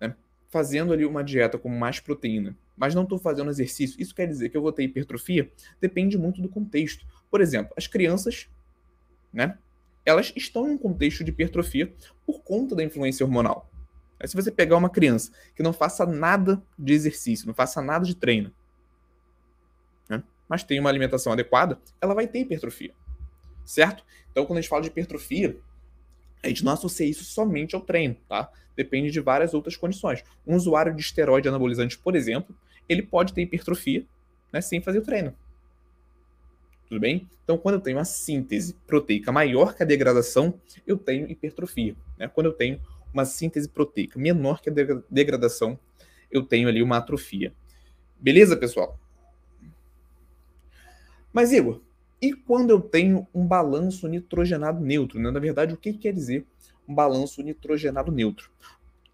né, 0.00 0.14
fazendo 0.48 0.92
ali 0.92 1.04
uma 1.04 1.22
dieta 1.22 1.58
com 1.58 1.68
mais 1.68 2.00
proteína 2.00 2.56
mas 2.80 2.94
não 2.94 3.02
estou 3.02 3.18
fazendo 3.18 3.50
exercício, 3.50 4.00
isso 4.00 4.14
quer 4.14 4.26
dizer 4.26 4.48
que 4.48 4.56
eu 4.56 4.62
vou 4.62 4.72
ter 4.72 4.84
hipertrofia? 4.84 5.52
Depende 5.78 6.16
muito 6.16 6.40
do 6.40 6.48
contexto. 6.48 7.06
Por 7.30 7.42
exemplo, 7.42 7.74
as 7.76 7.86
crianças, 7.86 8.48
né? 9.30 9.58
Elas 10.02 10.32
estão 10.34 10.66
em 10.66 10.72
um 10.72 10.78
contexto 10.78 11.22
de 11.22 11.30
hipertrofia 11.30 11.92
por 12.24 12.40
conta 12.40 12.74
da 12.74 12.82
influência 12.82 13.22
hormonal. 13.22 13.70
Se 14.24 14.34
você 14.34 14.50
pegar 14.50 14.78
uma 14.78 14.88
criança 14.88 15.30
que 15.54 15.62
não 15.62 15.74
faça 15.74 16.06
nada 16.06 16.62
de 16.78 16.94
exercício, 16.94 17.46
não 17.46 17.52
faça 17.52 17.82
nada 17.82 18.06
de 18.06 18.14
treino, 18.14 18.50
né? 20.08 20.22
mas 20.48 20.64
tem 20.64 20.80
uma 20.80 20.88
alimentação 20.88 21.34
adequada, 21.34 21.78
ela 22.00 22.14
vai 22.14 22.26
ter 22.26 22.40
hipertrofia. 22.40 22.94
Certo? 23.62 24.02
Então, 24.30 24.46
quando 24.46 24.56
a 24.58 24.60
gente 24.62 24.70
fala 24.70 24.80
de 24.80 24.88
hipertrofia, 24.88 25.60
a 26.42 26.48
gente 26.48 26.64
não 26.64 26.72
associa 26.72 27.06
isso 27.06 27.24
somente 27.24 27.74
ao 27.74 27.82
treino, 27.82 28.16
tá? 28.26 28.50
Depende 28.74 29.10
de 29.10 29.20
várias 29.20 29.52
outras 29.52 29.76
condições. 29.76 30.24
Um 30.46 30.56
usuário 30.56 30.94
de 30.94 31.02
esteroide 31.02 31.46
anabolizante, 31.46 31.98
por 31.98 32.16
exemplo, 32.16 32.56
ele 32.92 33.02
pode 33.02 33.32
ter 33.32 33.42
hipertrofia 33.42 34.04
né, 34.52 34.60
sem 34.60 34.80
fazer 34.80 34.98
o 34.98 35.02
treino. 35.02 35.34
Tudo 36.88 37.00
bem? 37.00 37.28
Então, 37.44 37.56
quando 37.56 37.76
eu 37.76 37.80
tenho 37.80 37.98
uma 37.98 38.04
síntese 38.04 38.74
proteica 38.86 39.30
maior 39.30 39.74
que 39.74 39.82
a 39.82 39.86
degradação, 39.86 40.54
eu 40.86 40.96
tenho 40.96 41.30
hipertrofia. 41.30 41.94
Né? 42.18 42.26
Quando 42.26 42.46
eu 42.46 42.52
tenho 42.52 42.80
uma 43.14 43.24
síntese 43.24 43.68
proteica 43.68 44.18
menor 44.18 44.60
que 44.60 44.70
a 44.70 44.72
degradação, 45.08 45.78
eu 46.30 46.42
tenho 46.42 46.68
ali 46.68 46.82
uma 46.82 46.96
atrofia. 46.96 47.52
Beleza, 48.18 48.56
pessoal? 48.56 48.98
Mas, 51.32 51.52
Igor, 51.52 51.80
e 52.20 52.32
quando 52.32 52.70
eu 52.70 52.80
tenho 52.80 53.26
um 53.32 53.46
balanço 53.46 54.06
nitrogenado 54.08 54.80
neutro? 54.80 55.18
Né? 55.18 55.30
Na 55.30 55.40
verdade, 55.40 55.72
o 55.72 55.76
que 55.76 55.92
quer 55.92 56.12
dizer 56.12 56.44
um 56.88 56.94
balanço 56.94 57.42
nitrogenado 57.42 58.12
neutro? 58.12 58.50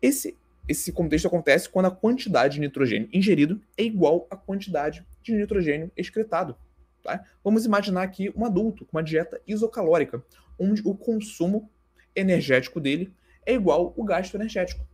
Esse, 0.00 0.36
esse 0.68 0.92
contexto 0.92 1.26
acontece 1.26 1.68
quando 1.68 1.86
a 1.86 1.90
quantidade 1.90 2.54
de 2.54 2.60
nitrogênio 2.60 3.08
ingerido 3.12 3.60
é 3.76 3.82
igual 3.82 4.26
à 4.30 4.36
quantidade 4.36 5.04
de 5.22 5.32
nitrogênio 5.32 5.90
excretado. 5.96 6.56
Tá? 7.02 7.24
Vamos 7.44 7.64
imaginar 7.64 8.02
aqui 8.02 8.32
um 8.34 8.44
adulto 8.44 8.84
com 8.84 8.96
uma 8.96 9.02
dieta 9.02 9.40
isocalórica, 9.46 10.22
onde 10.58 10.82
o 10.84 10.94
consumo 10.94 11.70
energético 12.14 12.80
dele 12.80 13.12
é 13.44 13.54
igual 13.54 13.94
ao 13.96 14.04
gasto 14.04 14.34
energético. 14.34 14.84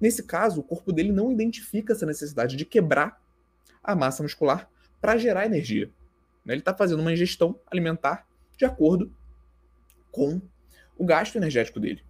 Nesse 0.00 0.22
caso, 0.22 0.60
o 0.60 0.62
corpo 0.62 0.92
dele 0.92 1.10
não 1.10 1.32
identifica 1.32 1.92
essa 1.92 2.06
necessidade 2.06 2.56
de 2.56 2.64
quebrar 2.64 3.20
a 3.82 3.96
massa 3.96 4.22
muscular 4.22 4.70
para 5.00 5.16
gerar 5.16 5.46
energia. 5.46 5.90
Né? 6.44 6.54
Ele 6.54 6.60
está 6.60 6.74
fazendo 6.74 7.00
uma 7.00 7.12
ingestão 7.12 7.58
alimentar 7.66 8.26
de 8.56 8.64
acordo 8.64 9.12
com 10.12 10.40
o 10.96 11.04
gasto 11.04 11.36
energético 11.36 11.78
dele, 11.80 12.02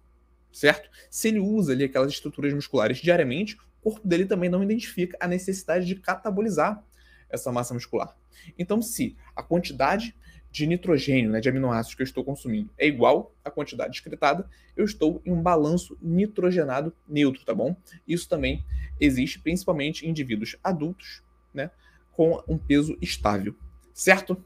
certo? 0.51 0.89
Se 1.09 1.27
ele 1.27 1.39
usa 1.39 1.73
ali 1.73 1.83
aquelas 1.83 2.11
estruturas 2.11 2.53
musculares 2.53 2.97
diariamente, 2.97 3.57
o 3.81 3.91
corpo 3.91 4.07
dele 4.07 4.25
também 4.25 4.49
não 4.49 4.63
identifica 4.63 5.17
a 5.19 5.27
necessidade 5.27 5.85
de 5.85 5.95
catabolizar 5.95 6.83
essa 7.29 7.51
massa 7.51 7.73
muscular. 7.73 8.15
Então, 8.57 8.81
se 8.81 9.15
a 9.35 9.43
quantidade 9.43 10.15
de 10.51 10.65
nitrogênio, 10.65 11.29
né, 11.29 11.39
de 11.39 11.47
aminoácidos 11.47 11.95
que 11.95 12.01
eu 12.01 12.05
estou 12.05 12.23
consumindo 12.23 12.71
é 12.77 12.87
igual 12.87 13.35
à 13.43 13.51
quantidade 13.51 13.95
excretada, 13.95 14.49
eu 14.75 14.83
estou 14.83 15.21
em 15.25 15.31
um 15.31 15.41
balanço 15.41 15.97
nitrogenado 16.01 16.93
neutro, 17.07 17.45
tá 17.45 17.53
bom? 17.53 17.75
Isso 18.07 18.27
também 18.27 18.65
existe 18.99 19.39
principalmente 19.39 20.05
em 20.05 20.09
indivíduos 20.09 20.55
adultos, 20.63 21.21
né, 21.53 21.69
com 22.11 22.43
um 22.47 22.57
peso 22.57 22.97
estável, 23.01 23.55
certo? 23.93 24.43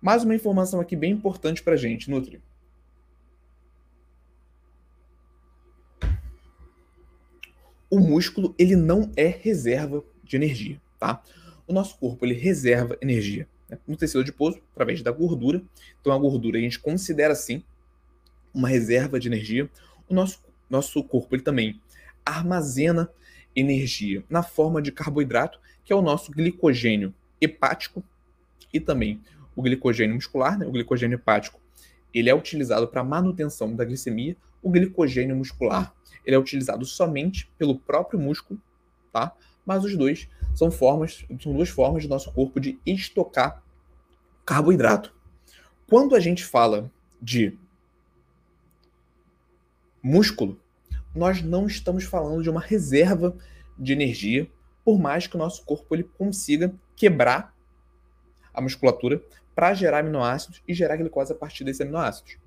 Mais 0.00 0.24
uma 0.24 0.34
informação 0.34 0.80
aqui 0.80 0.96
bem 0.96 1.12
importante 1.12 1.62
para 1.62 1.76
gente, 1.76 2.10
Nutri. 2.10 2.40
O 7.90 7.98
músculo 7.98 8.54
ele 8.58 8.76
não 8.76 9.10
é 9.16 9.26
reserva 9.26 10.04
de 10.22 10.36
energia, 10.36 10.80
tá? 10.98 11.22
O 11.66 11.72
nosso 11.72 11.98
corpo 11.98 12.24
ele 12.24 12.34
reserva 12.34 12.96
energia 13.00 13.48
né, 13.68 13.78
no 13.86 13.96
tecido 13.96 14.20
adiposo 14.20 14.60
através 14.72 15.02
da 15.02 15.10
gordura. 15.10 15.62
Então 16.00 16.12
a 16.12 16.18
gordura 16.18 16.58
a 16.58 16.60
gente 16.60 16.78
considera 16.78 17.32
assim 17.32 17.62
uma 18.52 18.68
reserva 18.68 19.18
de 19.20 19.28
energia. 19.28 19.68
O 20.08 20.14
nosso, 20.14 20.42
nosso 20.68 21.02
corpo 21.04 21.34
ele 21.34 21.42
também 21.42 21.80
armazena 22.24 23.10
energia 23.54 24.22
na 24.28 24.42
forma 24.42 24.80
de 24.80 24.92
carboidrato, 24.92 25.60
que 25.84 25.92
é 25.92 25.96
o 25.96 26.02
nosso 26.02 26.30
glicogênio 26.30 27.14
hepático 27.40 28.02
e 28.72 28.78
também 28.78 29.20
o 29.56 29.62
glicogênio 29.62 30.14
muscular, 30.14 30.58
né? 30.58 30.66
o 30.66 30.70
glicogênio 30.70 31.16
hepático, 31.16 31.60
ele 32.12 32.30
é 32.30 32.34
utilizado 32.34 32.86
para 32.86 33.02
manutenção 33.02 33.74
da 33.74 33.84
glicemia. 33.84 34.36
O 34.62 34.70
glicogênio 34.70 35.36
muscular, 35.36 35.94
ele 36.24 36.36
é 36.36 36.38
utilizado 36.38 36.84
somente 36.84 37.50
pelo 37.58 37.78
próprio 37.78 38.18
músculo, 38.18 38.60
tá? 39.12 39.34
Mas 39.64 39.84
os 39.84 39.96
dois 39.96 40.28
são 40.54 40.70
formas, 40.70 41.24
são 41.40 41.52
duas 41.52 41.68
formas 41.68 42.02
do 42.02 42.08
nosso 42.08 42.32
corpo 42.32 42.58
de 42.58 42.78
estocar 42.84 43.62
carboidrato. 44.44 45.14
Quando 45.88 46.14
a 46.14 46.20
gente 46.20 46.44
fala 46.44 46.90
de 47.20 47.56
músculo, 50.02 50.60
nós 51.14 51.42
não 51.42 51.66
estamos 51.66 52.04
falando 52.04 52.42
de 52.42 52.50
uma 52.50 52.60
reserva 52.60 53.36
de 53.78 53.92
energia, 53.92 54.50
por 54.84 54.98
mais 54.98 55.26
que 55.26 55.36
o 55.36 55.38
nosso 55.38 55.64
corpo 55.64 55.94
ele 55.94 56.04
consiga 56.04 56.74
quebrar 56.96 57.54
a 58.52 58.60
musculatura 58.60 59.22
para 59.54 59.74
gerar 59.74 59.98
aminoácidos 59.98 60.62
e 60.66 60.74
gerar 60.74 60.96
glicose 60.96 61.32
a 61.32 61.36
partir 61.36 61.64
desses 61.64 61.80
aminoácidos. 61.80 62.38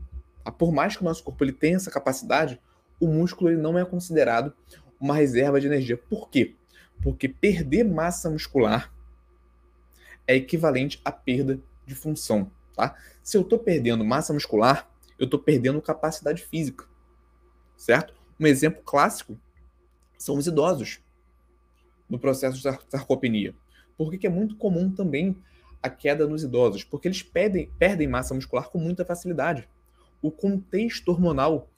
Por 0.57 0.71
mais 0.71 0.95
que 0.95 1.01
o 1.01 1.05
nosso 1.05 1.23
corpo 1.23 1.43
ele 1.43 1.51
tenha 1.51 1.75
essa 1.75 1.91
capacidade, 1.91 2.59
o 2.99 3.07
músculo 3.07 3.49
ele 3.49 3.61
não 3.61 3.77
é 3.77 3.83
considerado 3.83 4.53
uma 4.99 5.15
reserva 5.15 5.59
de 5.59 5.67
energia. 5.67 5.97
Por 5.97 6.29
quê? 6.29 6.55
Porque 7.01 7.27
perder 7.27 7.83
massa 7.83 8.29
muscular 8.29 8.93
é 10.27 10.35
equivalente 10.35 11.01
à 11.03 11.11
perda 11.11 11.59
de 11.85 11.95
função. 11.95 12.51
Tá? 12.75 12.95
Se 13.23 13.35
eu 13.35 13.41
estou 13.41 13.59
perdendo 13.59 14.05
massa 14.05 14.33
muscular, 14.33 14.89
eu 15.17 15.25
estou 15.25 15.39
perdendo 15.39 15.81
capacidade 15.81 16.43
física. 16.43 16.85
Certo? 17.75 18.13
Um 18.39 18.47
exemplo 18.47 18.81
clássico 18.83 19.37
são 20.17 20.37
os 20.37 20.47
idosos 20.47 20.99
no 22.07 22.19
processo 22.19 22.57
de 22.57 22.63
sarcopenia. 22.89 23.55
Por 23.97 24.11
que 24.11 24.27
é 24.27 24.29
muito 24.29 24.55
comum 24.55 24.91
também 24.91 25.37
a 25.81 25.89
queda 25.89 26.27
nos 26.27 26.43
idosos? 26.43 26.83
Porque 26.83 27.07
eles 27.07 27.23
perdem, 27.23 27.71
perdem 27.77 28.07
massa 28.07 28.33
muscular 28.33 28.69
com 28.69 28.77
muita 28.77 29.05
facilidade. 29.05 29.67
O 30.21 30.31
contexto 30.31 31.09
hormonal 31.09 31.69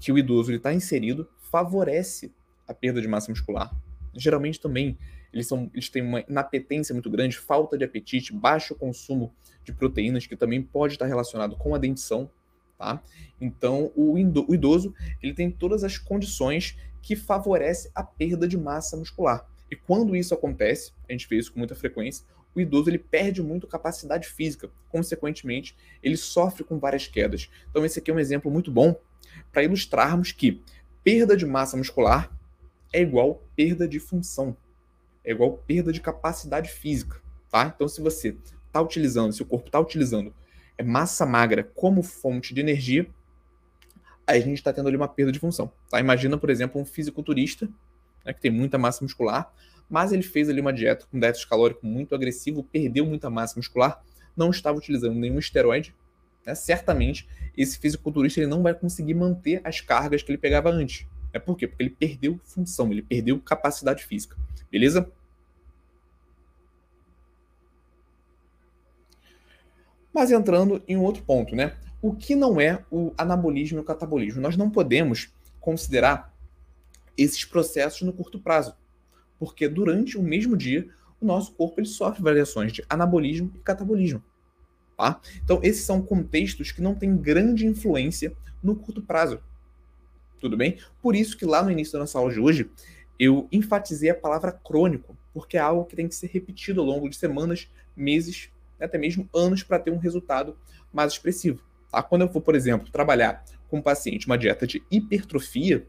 que 0.00 0.12
o 0.12 0.18
idoso 0.18 0.52
está 0.52 0.72
inserido 0.72 1.28
favorece 1.50 2.32
a 2.66 2.74
perda 2.74 3.00
de 3.00 3.08
massa 3.08 3.30
muscular 3.30 3.74
geralmente 4.16 4.60
também 4.60 4.98
eles, 5.32 5.46
são, 5.48 5.70
eles 5.74 5.88
têm 5.88 6.02
uma 6.02 6.20
inapetência 6.28 6.92
muito 6.92 7.10
grande, 7.10 7.36
falta 7.36 7.76
de 7.76 7.84
apetite, 7.84 8.32
baixo 8.32 8.74
consumo 8.74 9.32
de 9.64 9.72
proteínas, 9.72 10.26
que 10.26 10.36
também 10.36 10.62
pode 10.62 10.94
estar 10.94 11.06
relacionado 11.06 11.56
com 11.56 11.74
a 11.74 11.78
dentição, 11.78 12.30
tá? 12.78 13.02
Então, 13.40 13.90
o, 13.96 14.12
o 14.12 14.54
idoso, 14.54 14.94
ele 15.20 15.34
tem 15.34 15.50
todas 15.50 15.82
as 15.82 15.98
condições 15.98 16.76
que 17.02 17.16
favorecem 17.16 17.90
a 17.94 18.04
perda 18.04 18.46
de 18.46 18.56
massa 18.56 18.96
muscular. 18.96 19.44
E 19.70 19.74
quando 19.74 20.14
isso 20.14 20.32
acontece, 20.32 20.92
a 21.08 21.12
gente 21.12 21.28
vê 21.28 21.36
isso 21.36 21.52
com 21.52 21.58
muita 21.58 21.74
frequência, 21.74 22.24
o 22.54 22.60
idoso 22.60 22.90
ele 22.90 22.98
perde 22.98 23.42
muito 23.42 23.66
capacidade 23.66 24.28
física, 24.28 24.70
consequentemente, 24.88 25.76
ele 26.02 26.16
sofre 26.16 26.62
com 26.62 26.78
várias 26.78 27.06
quedas. 27.06 27.50
Então, 27.70 27.84
esse 27.84 27.98
aqui 27.98 28.10
é 28.10 28.14
um 28.14 28.18
exemplo 28.18 28.50
muito 28.50 28.70
bom 28.70 28.94
para 29.52 29.62
ilustrarmos 29.62 30.32
que 30.32 30.62
perda 31.02 31.36
de 31.36 31.44
massa 31.44 31.76
muscular 31.76 32.30
é 32.92 33.00
igual 33.00 33.42
perda 33.56 33.88
de 33.88 33.98
função, 33.98 34.56
é 35.24 35.32
igual 35.32 35.58
perda 35.66 35.92
de 35.92 36.00
capacidade 36.00 36.70
física, 36.70 37.20
tá? 37.50 37.72
Então, 37.74 37.88
se 37.88 38.00
você 38.00 38.36
está 38.66 38.80
utilizando, 38.80 39.32
se 39.32 39.42
o 39.42 39.46
corpo 39.46 39.66
está 39.66 39.80
utilizando 39.80 40.32
é 40.76 40.82
massa 40.82 41.24
magra 41.24 41.62
como 41.62 42.02
fonte 42.02 42.52
de 42.52 42.60
energia, 42.60 43.08
aí 44.26 44.38
a 44.38 44.42
gente 44.42 44.58
está 44.58 44.72
tendo 44.72 44.88
ali 44.88 44.96
uma 44.96 45.08
perda 45.08 45.30
de 45.30 45.38
função, 45.38 45.70
tá? 45.88 46.00
Imagina, 46.00 46.38
por 46.38 46.50
exemplo, 46.50 46.80
um 46.80 46.84
fisiculturista, 46.84 47.68
né, 48.24 48.32
que 48.32 48.40
tem 48.40 48.50
muita 48.50 48.78
massa 48.78 49.04
muscular, 49.04 49.52
mas 49.88 50.12
ele 50.12 50.22
fez 50.22 50.48
ali 50.48 50.60
uma 50.60 50.72
dieta 50.72 51.06
com 51.10 51.18
déficit 51.18 51.48
calórico 51.48 51.86
muito 51.86 52.14
agressivo, 52.14 52.64
perdeu 52.64 53.04
muita 53.06 53.30
massa 53.30 53.54
muscular, 53.56 54.02
não 54.36 54.50
estava 54.50 54.78
utilizando 54.78 55.14
nenhum 55.14 55.38
esteroide, 55.38 55.94
né? 56.44 56.54
certamente 56.54 57.28
esse 57.56 57.78
fisiculturista 57.78 58.40
ele 58.40 58.48
não 58.48 58.62
vai 58.62 58.74
conseguir 58.74 59.14
manter 59.14 59.60
as 59.64 59.80
cargas 59.80 60.22
que 60.22 60.30
ele 60.30 60.38
pegava 60.38 60.70
antes. 60.70 61.06
É 61.32 61.38
por 61.38 61.56
quê? 61.56 61.66
Porque 61.66 61.82
ele 61.82 61.90
perdeu 61.90 62.40
função, 62.44 62.90
ele 62.92 63.02
perdeu 63.02 63.40
capacidade 63.40 64.04
física. 64.04 64.36
Beleza? 64.70 65.10
Mas 70.12 70.30
entrando 70.30 70.80
em 70.86 70.96
um 70.96 71.02
outro 71.02 71.24
ponto, 71.24 71.56
né? 71.56 71.76
O 72.00 72.14
que 72.14 72.36
não 72.36 72.60
é 72.60 72.84
o 72.90 73.12
anabolismo 73.18 73.78
e 73.78 73.80
o 73.80 73.84
catabolismo? 73.84 74.40
Nós 74.40 74.56
não 74.56 74.70
podemos 74.70 75.32
considerar 75.60 76.32
esses 77.16 77.44
processos 77.44 78.02
no 78.02 78.12
curto 78.12 78.38
prazo, 78.38 78.76
porque 79.38 79.68
durante 79.68 80.16
o 80.16 80.22
mesmo 80.22 80.56
dia 80.56 80.88
o 81.20 81.26
nosso 81.26 81.52
corpo 81.52 81.80
ele 81.80 81.86
sofre 81.86 82.22
variações 82.22 82.72
de 82.72 82.84
anabolismo 82.88 83.50
e 83.54 83.58
catabolismo. 83.58 84.22
Tá? 84.96 85.20
Então, 85.42 85.58
esses 85.62 85.84
são 85.84 86.00
contextos 86.00 86.70
que 86.70 86.80
não 86.80 86.94
têm 86.94 87.16
grande 87.16 87.66
influência 87.66 88.32
no 88.62 88.76
curto 88.76 89.02
prazo. 89.02 89.40
Tudo 90.40 90.56
bem? 90.56 90.78
Por 91.02 91.16
isso 91.16 91.36
que 91.36 91.44
lá 91.44 91.62
no 91.62 91.70
início 91.70 91.94
da 91.94 92.00
nossa 92.00 92.18
aula 92.18 92.32
de 92.32 92.38
hoje, 92.38 92.70
eu 93.18 93.48
enfatizei 93.50 94.10
a 94.10 94.14
palavra 94.14 94.52
crônico, 94.52 95.16
porque 95.32 95.56
é 95.56 95.60
algo 95.60 95.84
que 95.84 95.96
tem 95.96 96.06
que 96.06 96.14
ser 96.14 96.28
repetido 96.28 96.80
ao 96.80 96.86
longo 96.86 97.08
de 97.08 97.16
semanas, 97.16 97.68
meses, 97.96 98.50
até 98.78 98.98
mesmo 98.98 99.28
anos 99.34 99.62
para 99.62 99.78
ter 99.78 99.90
um 99.90 99.98
resultado 99.98 100.56
mais 100.92 101.12
expressivo. 101.12 101.60
Tá? 101.90 102.02
Quando 102.02 102.22
eu 102.22 102.28
for, 102.28 102.40
por 102.40 102.54
exemplo, 102.54 102.90
trabalhar 102.90 103.44
com 103.68 103.78
um 103.78 103.82
paciente 103.82 104.26
uma 104.26 104.38
dieta 104.38 104.66
de 104.66 104.82
hipertrofia, 104.90 105.86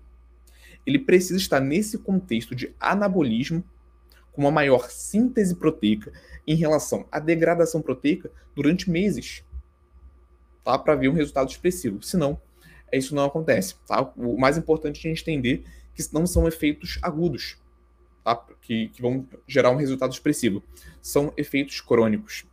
ele 0.85 0.99
precisa 0.99 1.39
estar 1.39 1.59
nesse 1.59 1.97
contexto 1.97 2.53
de 2.53 2.73
anabolismo, 2.79 3.63
com 4.31 4.41
uma 4.41 4.51
maior 4.51 4.89
síntese 4.89 5.55
proteica 5.55 6.11
em 6.45 6.55
relação 6.55 7.07
à 7.11 7.19
degradação 7.19 7.81
proteica 7.81 8.29
durante 8.53 8.89
meses, 8.89 9.43
tá? 10.63 10.77
para 10.77 10.95
ver 10.95 11.07
um 11.07 11.13
resultado 11.13 11.49
expressivo. 11.49 12.03
Senão, 12.03 12.39
isso 12.91 13.15
não 13.15 13.25
acontece. 13.25 13.75
Tá? 13.87 14.01
O 14.15 14.37
mais 14.37 14.57
importante 14.57 14.97
é 14.97 15.09
a 15.09 15.13
gente 15.13 15.21
entender 15.21 15.63
que 15.93 16.03
não 16.13 16.27
são 16.27 16.47
efeitos 16.47 16.99
agudos, 17.01 17.57
tá? 18.23 18.35
que, 18.61 18.89
que 18.89 19.01
vão 19.01 19.25
gerar 19.47 19.71
um 19.71 19.77
resultado 19.77 20.11
expressivo. 20.11 20.61
São 21.01 21.33
efeitos 21.37 21.79
crônicos. 21.79 22.45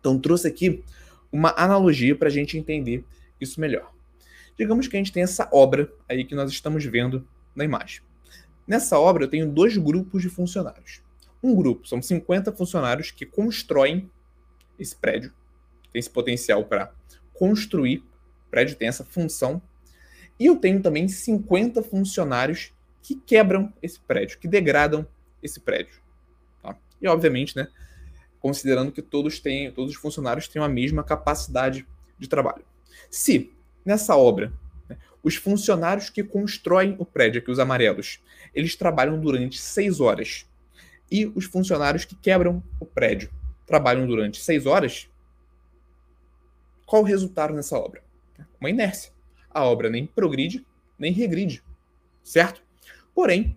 Então, 0.00 0.18
trouxe 0.18 0.48
aqui 0.48 0.82
uma 1.30 1.54
analogia 1.56 2.16
para 2.16 2.28
a 2.28 2.30
gente 2.30 2.56
entender 2.56 3.04
isso 3.40 3.60
melhor. 3.60 3.92
Digamos 4.56 4.88
que 4.88 4.96
a 4.96 4.98
gente 4.98 5.12
tem 5.12 5.22
essa 5.22 5.48
obra 5.52 5.92
aí 6.08 6.24
que 6.24 6.34
nós 6.34 6.50
estamos 6.50 6.84
vendo 6.84 7.26
na 7.56 7.64
imagem. 7.64 8.02
Nessa 8.66 8.98
obra, 8.98 9.24
eu 9.24 9.28
tenho 9.28 9.50
dois 9.50 9.76
grupos 9.76 10.22
de 10.22 10.28
funcionários. 10.28 11.00
Um 11.42 11.54
grupo 11.54 11.88
são 11.88 12.02
50 12.02 12.52
funcionários 12.52 13.10
que 13.10 13.24
constroem 13.24 14.10
esse 14.78 14.94
prédio, 14.94 15.32
tem 15.92 16.00
esse 16.00 16.10
potencial 16.10 16.64
para 16.64 16.92
construir, 17.32 17.98
o 18.46 18.50
prédio 18.50 18.76
tem 18.76 18.88
essa 18.88 19.04
função. 19.04 19.62
E 20.38 20.46
eu 20.46 20.56
tenho 20.56 20.82
também 20.82 21.08
50 21.08 21.82
funcionários 21.82 22.72
que 23.02 23.14
quebram 23.14 23.72
esse 23.82 24.00
prédio, 24.00 24.38
que 24.38 24.48
degradam 24.48 25.06
esse 25.42 25.60
prédio. 25.60 25.94
Tá? 26.62 26.76
E 27.00 27.08
obviamente, 27.08 27.56
né, 27.56 27.68
considerando 28.40 28.92
que 28.92 29.00
todos 29.00 29.38
têm, 29.38 29.70
todos 29.70 29.92
os 29.92 29.96
funcionários 29.96 30.48
têm 30.48 30.60
a 30.60 30.68
mesma 30.68 31.02
capacidade 31.02 31.86
de 32.18 32.28
trabalho. 32.28 32.64
Se 33.10 33.52
nessa 33.84 34.16
obra 34.16 34.52
os 35.26 35.34
funcionários 35.34 36.08
que 36.08 36.22
constroem 36.22 36.94
o 37.00 37.04
prédio, 37.04 37.40
aqui 37.40 37.50
os 37.50 37.58
amarelos, 37.58 38.20
eles 38.54 38.76
trabalham 38.76 39.20
durante 39.20 39.58
seis 39.58 39.98
horas 39.98 40.46
e 41.10 41.26
os 41.34 41.46
funcionários 41.46 42.04
que 42.04 42.14
quebram 42.14 42.62
o 42.78 42.86
prédio 42.86 43.28
trabalham 43.66 44.06
durante 44.06 44.40
seis 44.40 44.66
horas, 44.66 45.10
qual 46.86 47.02
o 47.02 47.04
resultado 47.04 47.52
nessa 47.52 47.76
obra? 47.76 48.04
Uma 48.60 48.70
inércia. 48.70 49.10
A 49.50 49.64
obra 49.64 49.90
nem 49.90 50.06
progride, 50.06 50.64
nem 50.96 51.12
regride, 51.12 51.60
certo? 52.22 52.62
Porém, 53.12 53.56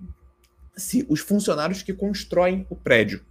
se 0.76 1.06
os 1.08 1.20
funcionários 1.20 1.84
que 1.84 1.94
constroem 1.94 2.66
o 2.68 2.76
prédio 2.76 3.24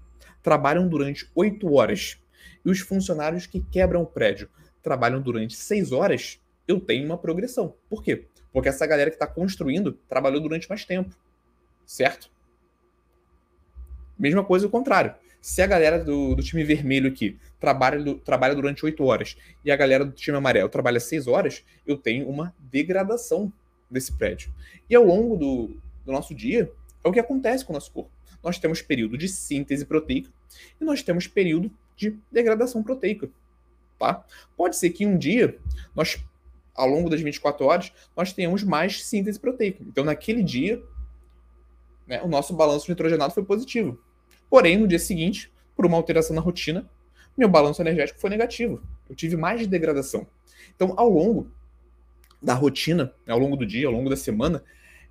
trabalham 0.44 0.86
durante 0.86 1.28
oito 1.34 1.74
horas 1.74 2.22
e 2.64 2.70
os 2.70 2.78
funcionários 2.78 3.48
que 3.48 3.58
quebram 3.58 4.02
o 4.02 4.06
prédio 4.06 4.48
trabalham 4.80 5.20
durante 5.20 5.56
seis 5.56 5.90
horas, 5.90 6.40
eu 6.68 6.78
tenho 6.78 7.06
uma 7.06 7.18
progressão. 7.18 7.74
Por 7.88 8.02
quê? 8.02 8.26
Porque 8.52 8.68
essa 8.68 8.86
galera 8.86 9.10
que 9.10 9.16
está 9.16 9.26
construindo 9.26 9.94
trabalhou 10.08 10.40
durante 10.40 10.68
mais 10.68 10.84
tempo, 10.84 11.16
certo? 11.86 12.30
Mesma 14.18 14.44
coisa 14.44 14.66
o 14.66 14.70
contrário. 14.70 15.14
Se 15.40 15.62
a 15.62 15.66
galera 15.66 16.02
do, 16.02 16.34
do 16.34 16.42
time 16.42 16.62
vermelho 16.64 17.08
aqui 17.08 17.38
trabalha, 17.58 18.02
do, 18.02 18.16
trabalha 18.16 18.54
durante 18.54 18.84
8 18.84 19.02
horas 19.04 19.36
e 19.64 19.70
a 19.70 19.76
galera 19.76 20.04
do 20.04 20.12
time 20.12 20.36
amarelo 20.36 20.68
trabalha 20.68 21.00
6 21.00 21.26
horas, 21.26 21.64
eu 21.86 21.96
tenho 21.96 22.28
uma 22.28 22.54
degradação 22.58 23.52
desse 23.90 24.12
prédio. 24.12 24.52
E 24.90 24.94
ao 24.94 25.04
longo 25.04 25.36
do, 25.36 25.80
do 26.04 26.12
nosso 26.12 26.34
dia, 26.34 26.70
é 27.02 27.08
o 27.08 27.12
que 27.12 27.20
acontece 27.20 27.64
com 27.64 27.72
o 27.72 27.74
nosso 27.74 27.92
corpo. 27.92 28.10
Nós 28.42 28.58
temos 28.58 28.82
período 28.82 29.16
de 29.16 29.28
síntese 29.28 29.84
proteica 29.84 30.30
e 30.80 30.84
nós 30.84 31.02
temos 31.02 31.26
período 31.26 31.70
de 31.96 32.16
degradação 32.30 32.82
proteica. 32.82 33.30
Tá? 33.98 34.24
Pode 34.56 34.76
ser 34.76 34.90
que 34.90 35.06
um 35.06 35.18
dia, 35.18 35.58
nós, 35.94 36.22
ao 36.78 36.88
longo 36.88 37.10
das 37.10 37.20
24 37.20 37.66
horas, 37.66 37.92
nós 38.16 38.32
tenhamos 38.32 38.62
mais 38.62 39.04
síntese 39.04 39.38
proteica. 39.38 39.82
Então, 39.86 40.04
naquele 40.04 40.42
dia, 40.42 40.80
né, 42.06 42.22
o 42.22 42.28
nosso 42.28 42.54
balanço 42.54 42.88
nitrogenado 42.88 43.34
foi 43.34 43.44
positivo. 43.44 44.00
Porém, 44.48 44.78
no 44.78 44.86
dia 44.86 44.98
seguinte, 44.98 45.52
por 45.74 45.84
uma 45.84 45.96
alteração 45.96 46.34
na 46.34 46.40
rotina, 46.40 46.88
meu 47.36 47.48
balanço 47.48 47.82
energético 47.82 48.20
foi 48.20 48.30
negativo. 48.30 48.80
Eu 49.08 49.16
tive 49.16 49.36
mais 49.36 49.66
degradação. 49.66 50.26
Então, 50.74 50.94
ao 50.96 51.08
longo 51.08 51.50
da 52.40 52.54
rotina, 52.54 53.12
né, 53.26 53.32
ao 53.32 53.38
longo 53.38 53.56
do 53.56 53.66
dia, 53.66 53.88
ao 53.88 53.92
longo 53.92 54.08
da 54.08 54.16
semana, 54.16 54.62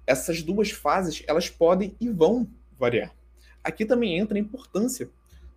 essas 0.05 0.41
duas 0.41 0.71
fases 0.71 1.21
elas 1.27 1.49
podem 1.49 1.95
e 1.99 2.09
vão 2.09 2.49
variar. 2.79 3.13
Aqui 3.61 3.85
também 3.85 4.17
entra 4.17 4.37
a 4.37 4.41
importância 4.41 5.09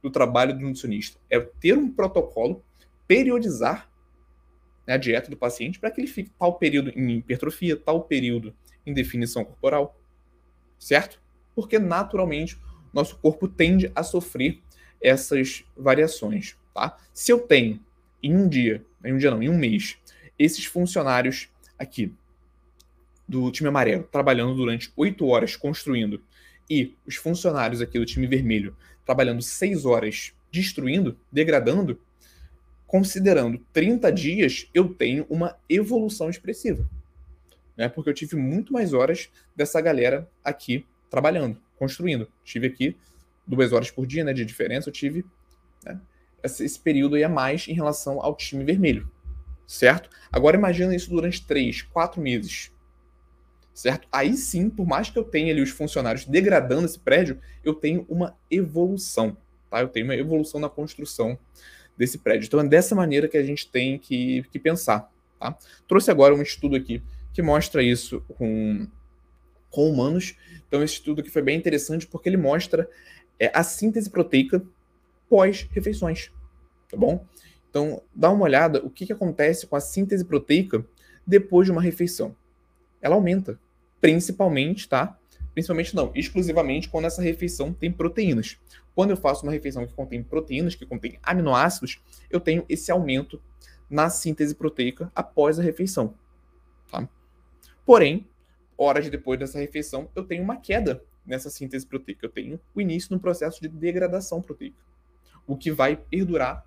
do 0.03 0.11
trabalho 0.11 0.55
do 0.55 0.61
nutricionista. 0.61 1.21
É 1.31 1.39
ter 1.39 1.79
um 1.79 1.91
protocolo, 1.91 2.65
periodizar 3.07 3.90
né, 4.87 4.95
a 4.95 4.97
dieta 4.97 5.31
do 5.31 5.37
paciente 5.37 5.79
para 5.79 5.91
que 5.91 6.01
ele 6.01 6.09
fique 6.09 6.31
tal 6.39 6.59
período 6.59 6.91
em 6.91 7.19
hipertrofia, 7.19 7.77
tal 7.77 8.03
período 8.05 8.55
em 8.87 8.93
definição 8.93 9.45
corporal, 9.45 9.99
certo? 10.79 11.21
Porque 11.55 11.79
naturalmente 11.79 12.59
nosso 12.93 13.19
corpo 13.19 13.47
tende 13.47 13.91
a 13.95 14.03
sofrer 14.03 14.61
essas 15.01 15.65
variações, 15.77 16.57
tá? 16.75 16.97
Se 17.13 17.33
eu 17.33 17.41
tenho 17.41 17.81
em 18.23 18.35
um 18.37 18.49
dia, 18.49 18.85
em 19.05 19.13
um 19.13 19.19
dia 19.19 19.31
não, 19.31 19.43
em 19.43 19.49
um 19.49 19.57
mês, 19.57 19.99
esses 20.39 20.65
funcionários 20.65 21.49
aqui 21.79 22.15
do 23.27 23.51
time 23.51 23.69
amarelo 23.69 24.03
trabalhando 24.05 24.55
durante 24.55 24.93
oito 24.97 25.27
horas 25.27 25.55
construindo 25.55 26.23
e 26.69 26.97
os 27.07 27.17
funcionários 27.17 27.81
aqui 27.81 27.99
do 27.99 28.05
time 28.05 28.27
vermelho 28.27 28.77
trabalhando 29.05 29.43
seis 29.43 29.85
horas 29.85 30.33
destruindo, 30.51 31.19
degradando, 31.31 32.01
considerando 32.91 33.65
30 33.73 34.11
dias, 34.11 34.69
eu 34.75 34.93
tenho 34.93 35.25
uma 35.31 35.57
evolução 35.69 36.29
expressiva. 36.29 36.85
Né? 37.77 37.89
Porque 37.89 38.11
eu 38.11 38.15
tive 38.15 38.35
muito 38.35 38.73
mais 38.73 38.93
horas 38.93 39.31
dessa 39.55 39.81
galera 39.81 40.29
aqui 40.43 40.85
trabalhando 41.09 41.57
construindo. 41.79 42.27
Tive 42.43 42.67
aqui 42.67 42.97
duas 43.47 43.73
horas 43.73 43.93
por 43.93 44.09
dia 44.09 44.25
né, 44.25 44.33
de 44.33 44.45
diferença, 44.45 44.89
eu 44.89 44.93
tive 44.93 45.25
né, 45.85 46.01
esse, 46.43 46.65
esse, 46.65 46.81
período 46.81 47.15
aí 47.15 47.23
a 47.23 47.29
mais 47.29 47.69
em 47.69 47.73
relação 47.73 48.21
ao 48.21 48.35
time 48.35 48.65
vermelho, 48.65 49.09
certo? 49.69 50.11
Agora 50.33 50.57
imagina 50.57 50.93
isso 50.93 51.11
durante 51.11 51.47
três, 51.47 51.83
quatro 51.83 52.21
meses, 52.21 52.73
certo? 53.73 54.09
Aí 54.11 54.37
sim, 54.37 54.69
por 54.69 54.85
mais 54.85 55.11
que 55.11 55.19
eu 55.19 55.25
tenha 55.25 55.53
ali 55.53 55.63
os 55.63 55.71
funcionários 55.71 56.25
degradando 56.25 56.87
esse 56.87 56.99
prédio, 56.99 57.41
eu 57.63 57.73
tenho 57.73 58.05
uma 58.09 58.37
evolução, 58.51 59.37
tá? 59.71 59.81
Eu 59.81 59.89
tenho 59.89 60.07
uma 60.07 60.17
evolução 60.17 60.61
na 60.61 60.69
construção 60.69 61.39
desse 62.01 62.17
prédio. 62.17 62.47
Então 62.47 62.59
é 62.59 62.67
dessa 62.67 62.95
maneira 62.95 63.29
que 63.29 63.37
a 63.37 63.43
gente 63.43 63.69
tem 63.69 63.99
que, 63.99 64.43
que 64.51 64.59
pensar, 64.59 65.13
tá? 65.39 65.55
Trouxe 65.87 66.11
agora 66.11 66.35
um 66.35 66.41
estudo 66.41 66.75
aqui 66.75 67.03
que 67.31 67.43
mostra 67.43 67.83
isso 67.83 68.25
com 68.37 68.89
com 69.69 69.89
humanos. 69.89 70.35
Então, 70.67 70.83
esse 70.83 70.95
estudo 70.95 71.21
aqui 71.21 71.31
foi 71.31 71.43
bem 71.43 71.57
interessante 71.57 72.05
porque 72.05 72.29
ele 72.29 72.37
mostra 72.37 72.91
é, 73.39 73.53
a 73.55 73.63
síntese 73.63 74.11
proteica 74.11 74.61
pós-refeições. 75.29 76.33
Tá 76.91 76.97
bom? 76.97 77.25
Então, 77.69 78.03
dá 78.13 78.31
uma 78.31 78.43
olhada 78.43 78.85
o 78.85 78.91
que, 78.91 79.07
que 79.07 79.13
acontece 79.13 79.69
com 79.69 79.77
a 79.77 79.81
síntese 79.81 80.25
proteica 80.25 80.85
depois 81.25 81.67
de 81.67 81.71
uma 81.71 81.81
refeição. 81.81 82.35
Ela 83.01 83.15
aumenta, 83.15 83.61
principalmente, 84.01 84.89
tá? 84.89 85.17
Principalmente 85.53 85.95
não, 85.95 86.13
exclusivamente 86.15 86.89
quando 86.89 87.07
essa 87.07 87.23
refeição 87.23 87.73
tem 87.73 87.91
proteínas. 87.91 88.59
Quando 88.95 89.11
eu 89.11 89.17
faço 89.17 89.43
uma 89.43 89.53
refeição 89.53 89.87
que 89.87 89.93
contém 89.93 90.23
proteínas, 90.23 90.75
que 90.75 90.87
contém 90.87 91.19
aminoácidos, 91.23 92.01
eu 92.31 92.41
tenho 92.41 92.65
esse 92.69 92.91
aumento 92.91 93.43
na 93.89 94.09
síntese 94.09 94.55
proteica 94.55 95.11
após 95.15 95.59
a 95.59 95.63
refeição. 95.63 96.15
Tá? 96.91 97.09
Porém, 97.85 98.29
horas 98.79 99.11
depois 99.11 99.39
dessa 99.39 99.59
refeição, 99.59 100.09
eu 100.15 100.25
tenho 100.25 100.43
uma 100.43 100.57
queda 100.57 101.03
nessa 101.27 101.51
síntese 101.51 101.87
proteica. 101.87 102.27
Eu 102.27 102.31
tenho 102.31 102.61
o 102.75 102.81
início 102.81 103.13
no 103.15 103.21
processo 103.21 103.61
de 103.61 103.69
degradação 103.69 104.41
proteica. 104.41 104.79
O 105.47 105.57
que 105.57 105.71
vai 105.71 105.97
perdurar 105.97 106.65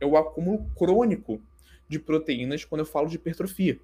é 0.00 0.06
o 0.06 0.16
acúmulo 0.16 0.68
crônico 0.76 1.40
de 1.88 1.98
proteínas 1.98 2.64
quando 2.64 2.80
eu 2.80 2.86
falo 2.86 3.08
de 3.08 3.16
hipertrofia. 3.16 3.78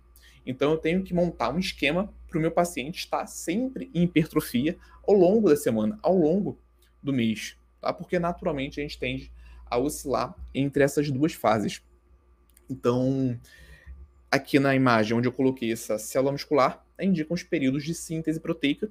Então 0.45 0.73
eu 0.73 0.79
tenho 0.79 1.03
que 1.03 1.15
montar 1.15 1.51
um 1.55 1.59
esquema 1.59 2.13
para 2.31 2.39
o 2.39 2.41
meu 2.41 2.51
paciente 2.51 3.01
estar 3.01 3.27
sempre 3.27 3.91
em 3.93 4.05
hipertrofia 4.05 4.79
ao 5.07 5.15
longo 5.15 5.49
da 5.49 5.57
semana, 5.57 5.99
ao 6.03 6.17
longo 6.17 6.59
do 7.03 7.13
mês, 7.13 7.57
tá? 7.81 7.93
Porque 7.93 8.19
naturalmente 8.19 8.81
a 8.81 8.83
gente 8.83 8.99
tende 8.99 9.33
a 9.67 9.79
oscilar 9.79 10.35
entre 10.55 10.83
essas 10.83 11.11
duas 11.11 11.33
fases. 11.33 11.83
Então, 12.69 13.39
aqui 14.31 14.59
na 14.59 14.75
imagem 14.75 15.17
onde 15.17 15.29
eu 15.29 15.33
coloquei 15.33 15.73
essa 15.73 15.99
célula 15.99 16.33
muscular, 16.33 16.85
indicam 17.01 17.35
os 17.35 17.43
períodos 17.43 17.85
de 17.85 17.95
síntese 17.95 18.39
proteica, 18.39 18.91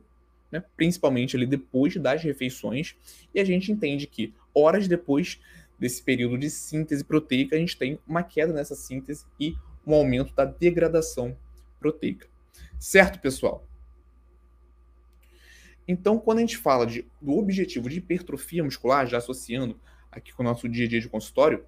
né, 0.52 0.64
principalmente 0.76 1.36
ali 1.36 1.46
depois 1.46 1.96
das 1.98 2.24
refeições, 2.24 2.96
e 3.34 3.40
a 3.40 3.46
gente 3.46 3.72
entende 3.72 4.08
que 4.08 4.34
horas 4.54 4.88
depois 4.88 5.40
desse 5.78 6.04
período 6.04 6.38
de 6.38 6.50
síntese 6.50 7.04
proteica, 7.04 7.56
a 7.56 7.60
gente 7.60 7.78
tem 7.78 8.00
uma 8.06 8.24
queda 8.24 8.52
nessa 8.52 8.76
síntese 8.76 9.26
e 9.40 9.56
um 9.86 9.94
aumento 9.94 10.34
da 10.34 10.44
degradação 10.44 11.38
proteica. 11.80 12.28
Certo, 12.80 13.20
pessoal? 13.20 13.68
Então, 15.86 16.18
quando 16.18 16.38
a 16.38 16.42
gente 16.42 16.56
fala 16.56 16.86
de, 16.86 17.06
do 17.22 17.38
objetivo 17.38 17.90
de 17.90 17.98
hipertrofia 17.98 18.64
muscular, 18.64 19.06
já 19.06 19.18
associando 19.18 19.80
aqui 20.12 20.32
com 20.32 20.44
o 20.44 20.46
nosso 20.46 20.70
dia 20.70 20.86
a 20.86 20.88
dia 20.88 21.02
de 21.02 21.10
consultório, 21.10 21.66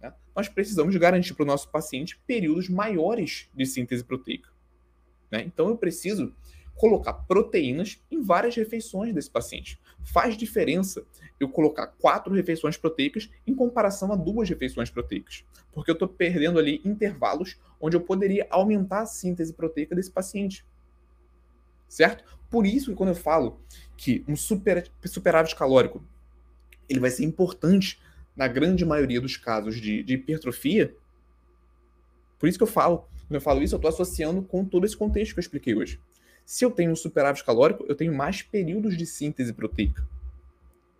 né, 0.00 0.12
nós 0.36 0.48
precisamos 0.48 0.94
garantir 0.96 1.32
para 1.34 1.44
o 1.44 1.46
nosso 1.46 1.70
paciente 1.70 2.20
períodos 2.26 2.68
maiores 2.68 3.48
de 3.54 3.64
síntese 3.64 4.04
proteica. 4.04 4.50
Né? 5.30 5.42
Então 5.42 5.68
eu 5.68 5.76
preciso 5.76 6.34
colocar 6.74 7.14
proteínas 7.14 8.02
em 8.10 8.20
várias 8.20 8.54
refeições 8.56 9.14
desse 9.14 9.30
paciente. 9.30 9.80
Faz 10.04 10.36
diferença 10.36 11.04
eu 11.38 11.48
colocar 11.48 11.86
quatro 11.86 12.32
refeições 12.32 12.76
proteicas 12.76 13.30
em 13.46 13.54
comparação 13.54 14.12
a 14.12 14.16
duas 14.16 14.48
refeições 14.48 14.90
proteicas, 14.90 15.44
porque 15.72 15.90
eu 15.90 15.94
estou 15.94 16.08
perdendo 16.08 16.58
ali 16.58 16.80
intervalos 16.84 17.58
onde 17.80 17.96
eu 17.96 18.00
poderia 18.00 18.46
aumentar 18.50 19.00
a 19.00 19.06
síntese 19.06 19.52
proteica 19.52 19.94
desse 19.94 20.10
paciente. 20.10 20.64
Certo? 21.88 22.24
Por 22.48 22.66
isso 22.66 22.90
que 22.90 22.96
quando 22.96 23.10
eu 23.10 23.14
falo 23.14 23.60
que 23.96 24.24
um 24.28 24.36
super, 24.36 24.90
superávit 25.04 25.54
calórico 25.56 26.02
ele 26.88 27.00
vai 27.00 27.10
ser 27.10 27.24
importante 27.24 28.00
na 28.36 28.48
grande 28.48 28.84
maioria 28.84 29.20
dos 29.20 29.36
casos 29.36 29.80
de, 29.80 30.02
de 30.02 30.14
hipertrofia, 30.14 30.94
por 32.38 32.48
isso 32.48 32.58
que 32.58 32.64
eu 32.64 32.68
falo 32.68 33.06
quando 33.32 33.36
eu 33.36 33.40
falo 33.40 33.62
isso, 33.62 33.74
eu 33.74 33.78
estou 33.78 33.88
associando 33.88 34.42
com 34.42 34.62
todo 34.62 34.84
esse 34.84 34.94
contexto 34.94 35.32
que 35.32 35.38
eu 35.38 35.42
expliquei 35.42 35.74
hoje. 35.74 35.98
Se 36.44 36.64
eu 36.64 36.70
tenho 36.70 36.92
um 36.92 36.96
superávit 36.96 37.44
calórico, 37.44 37.84
eu 37.88 37.94
tenho 37.94 38.14
mais 38.14 38.42
períodos 38.42 38.96
de 38.96 39.06
síntese 39.06 39.52
proteica. 39.52 40.06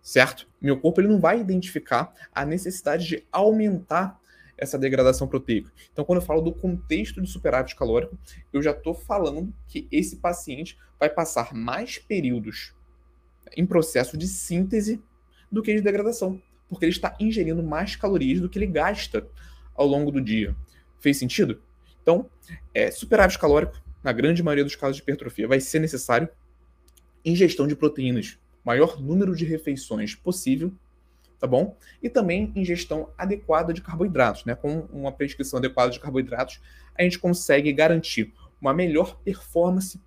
Certo? 0.01 0.47
Meu 0.61 0.79
corpo 0.79 0.99
ele 0.99 1.07
não 1.07 1.19
vai 1.19 1.39
identificar 1.39 2.13
a 2.33 2.45
necessidade 2.45 3.07
de 3.07 3.23
aumentar 3.31 4.19
essa 4.57 4.77
degradação 4.77 5.27
proteica. 5.27 5.71
Então, 5.91 6.05
quando 6.05 6.21
eu 6.21 6.25
falo 6.25 6.41
do 6.41 6.51
contexto 6.51 7.21
de 7.21 7.29
superávit 7.29 7.75
calórico, 7.75 8.17
eu 8.51 8.61
já 8.61 8.71
estou 8.71 8.93
falando 8.93 9.53
que 9.67 9.87
esse 9.91 10.17
paciente 10.17 10.77
vai 10.99 11.09
passar 11.09 11.53
mais 11.53 11.97
períodos 11.97 12.73
em 13.55 13.65
processo 13.65 14.17
de 14.17 14.27
síntese 14.27 15.01
do 15.51 15.61
que 15.61 15.73
de 15.73 15.81
degradação, 15.81 16.41
porque 16.67 16.85
ele 16.85 16.91
está 16.91 17.15
ingerindo 17.19 17.61
mais 17.61 17.95
calorias 17.95 18.39
do 18.39 18.49
que 18.49 18.57
ele 18.57 18.67
gasta 18.67 19.27
ao 19.75 19.85
longo 19.85 20.11
do 20.11 20.21
dia. 20.21 20.55
Fez 20.99 21.17
sentido? 21.17 21.61
Então, 22.01 22.29
é, 22.73 22.89
superávit 22.89 23.37
calórico, 23.37 23.81
na 24.03 24.11
grande 24.11 24.43
maioria 24.43 24.63
dos 24.63 24.75
casos 24.75 24.97
de 24.97 25.01
hipertrofia, 25.01 25.47
vai 25.47 25.59
ser 25.59 25.79
necessário 25.79 26.27
ingestão 27.23 27.65
de 27.65 27.75
proteínas, 27.75 28.37
maior 28.63 29.01
número 29.01 29.35
de 29.35 29.45
refeições 29.45 30.13
possível, 30.13 30.73
tá 31.39 31.47
bom? 31.47 31.75
E 32.01 32.09
também 32.09 32.51
ingestão 32.55 33.09
adequada 33.17 33.73
de 33.73 33.81
carboidratos, 33.81 34.45
né? 34.45 34.55
Com 34.55 34.87
uma 34.91 35.11
prescrição 35.11 35.59
adequada 35.59 35.91
de 35.91 35.99
carboidratos, 35.99 36.61
a 36.95 37.03
gente 37.03 37.19
consegue 37.19 37.71
garantir 37.71 38.33
uma 38.61 38.73
melhor 38.73 39.17
performance 39.23 39.99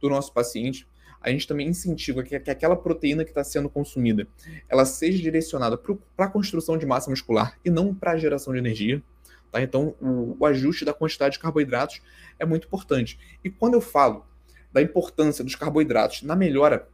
do 0.00 0.08
nosso 0.08 0.32
paciente. 0.32 0.86
A 1.20 1.30
gente 1.30 1.46
também 1.46 1.68
incentiva 1.68 2.22
que, 2.22 2.38
que 2.38 2.50
aquela 2.50 2.76
proteína 2.76 3.24
que 3.24 3.30
está 3.30 3.42
sendo 3.42 3.68
consumida, 3.68 4.26
ela 4.68 4.84
seja 4.84 5.20
direcionada 5.20 5.76
para 5.76 6.26
a 6.26 6.30
construção 6.30 6.78
de 6.78 6.86
massa 6.86 7.10
muscular 7.10 7.58
e 7.64 7.70
não 7.70 7.94
para 7.94 8.12
a 8.12 8.16
geração 8.16 8.52
de 8.52 8.58
energia. 8.58 9.02
Tá? 9.50 9.62
Então, 9.62 9.94
o, 10.00 10.36
o 10.38 10.46
ajuste 10.46 10.84
da 10.84 10.92
quantidade 10.92 11.34
de 11.34 11.38
carboidratos 11.38 12.00
é 12.38 12.44
muito 12.44 12.66
importante. 12.66 13.18
E 13.42 13.50
quando 13.50 13.74
eu 13.74 13.80
falo 13.80 14.26
da 14.72 14.82
importância 14.82 15.42
dos 15.42 15.54
carboidratos 15.54 16.22
na 16.22 16.36
melhora 16.36 16.88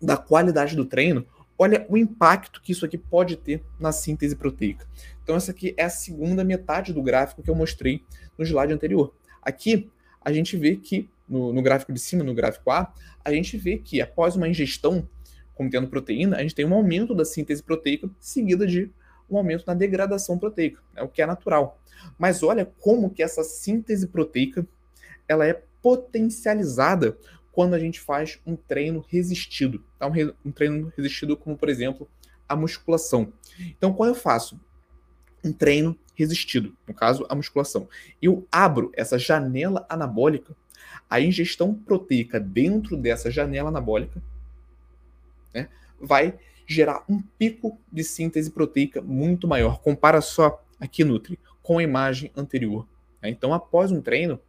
da 0.00 0.16
qualidade 0.16 0.76
do 0.76 0.84
treino, 0.84 1.26
olha 1.58 1.86
o 1.88 1.96
impacto 1.96 2.60
que 2.60 2.72
isso 2.72 2.84
aqui 2.84 2.98
pode 2.98 3.36
ter 3.36 3.62
na 3.78 3.92
síntese 3.92 4.36
proteica. 4.36 4.86
Então, 5.22 5.36
essa 5.36 5.50
aqui 5.50 5.74
é 5.76 5.84
a 5.84 5.90
segunda 5.90 6.44
metade 6.44 6.92
do 6.92 7.02
gráfico 7.02 7.42
que 7.42 7.50
eu 7.50 7.54
mostrei 7.54 8.02
no 8.36 8.44
slide 8.44 8.72
anterior. 8.72 9.14
Aqui, 9.40 9.90
a 10.20 10.32
gente 10.32 10.56
vê 10.56 10.76
que, 10.76 11.08
no, 11.28 11.52
no 11.52 11.62
gráfico 11.62 11.92
de 11.92 12.00
cima, 12.00 12.22
no 12.22 12.34
gráfico 12.34 12.70
A, 12.70 12.92
a 13.24 13.32
gente 13.32 13.56
vê 13.56 13.78
que 13.78 14.00
após 14.00 14.36
uma 14.36 14.48
ingestão 14.48 15.08
contendo 15.54 15.88
proteína, 15.88 16.36
a 16.36 16.42
gente 16.42 16.54
tem 16.54 16.66
um 16.66 16.74
aumento 16.74 17.14
da 17.14 17.24
síntese 17.24 17.62
proteica 17.62 18.10
seguida 18.18 18.66
de 18.66 18.90
um 19.34 19.38
aumento 19.38 19.64
na 19.66 19.74
degradação 19.74 20.38
proteica, 20.38 20.80
né, 20.92 21.02
o 21.02 21.08
que 21.08 21.22
é 21.22 21.26
natural. 21.26 21.80
Mas 22.18 22.42
olha 22.42 22.70
como 22.80 23.10
que 23.10 23.22
essa 23.22 23.42
síntese 23.42 24.08
proteica 24.08 24.66
ela 25.28 25.46
é 25.46 25.62
potencializada 25.82 27.16
quando 27.52 27.74
a 27.74 27.78
gente 27.78 28.00
faz 28.00 28.40
um 28.44 28.56
treino 28.56 29.04
resistido. 29.08 29.84
Um, 30.00 30.10
re, 30.10 30.34
um 30.44 30.50
treino 30.50 30.92
resistido 30.96 31.36
como, 31.36 31.56
por 31.56 31.68
exemplo, 31.68 32.08
a 32.48 32.56
musculação. 32.56 33.32
Então, 33.60 33.92
quando 33.92 34.10
eu 34.10 34.14
faço 34.14 34.60
um 35.42 35.52
treino 35.52 35.96
resistido, 36.14 36.76
no 36.86 36.94
caso, 36.94 37.26
a 37.28 37.34
musculação, 37.34 37.88
eu 38.20 38.46
abro 38.50 38.90
essa 38.94 39.18
janela 39.18 39.86
anabólica, 39.88 40.56
a 41.08 41.20
ingestão 41.20 41.74
proteica 41.74 42.40
dentro 42.40 42.96
dessa 42.96 43.30
janela 43.30 43.68
anabólica 43.68 44.22
né, 45.52 45.68
vai 46.00 46.38
gerar 46.66 47.04
um 47.08 47.22
pico 47.38 47.78
de 47.92 48.02
síntese 48.02 48.50
proteica 48.50 49.00
muito 49.00 49.46
maior. 49.46 49.80
Compara 49.80 50.20
só 50.20 50.62
aqui, 50.80 51.04
Nutri, 51.04 51.38
com 51.62 51.78
a 51.78 51.82
imagem 51.82 52.30
anterior. 52.36 52.86
Né? 53.22 53.30
Então, 53.30 53.52
após 53.52 53.90
um 53.90 54.00
treino, 54.00 54.40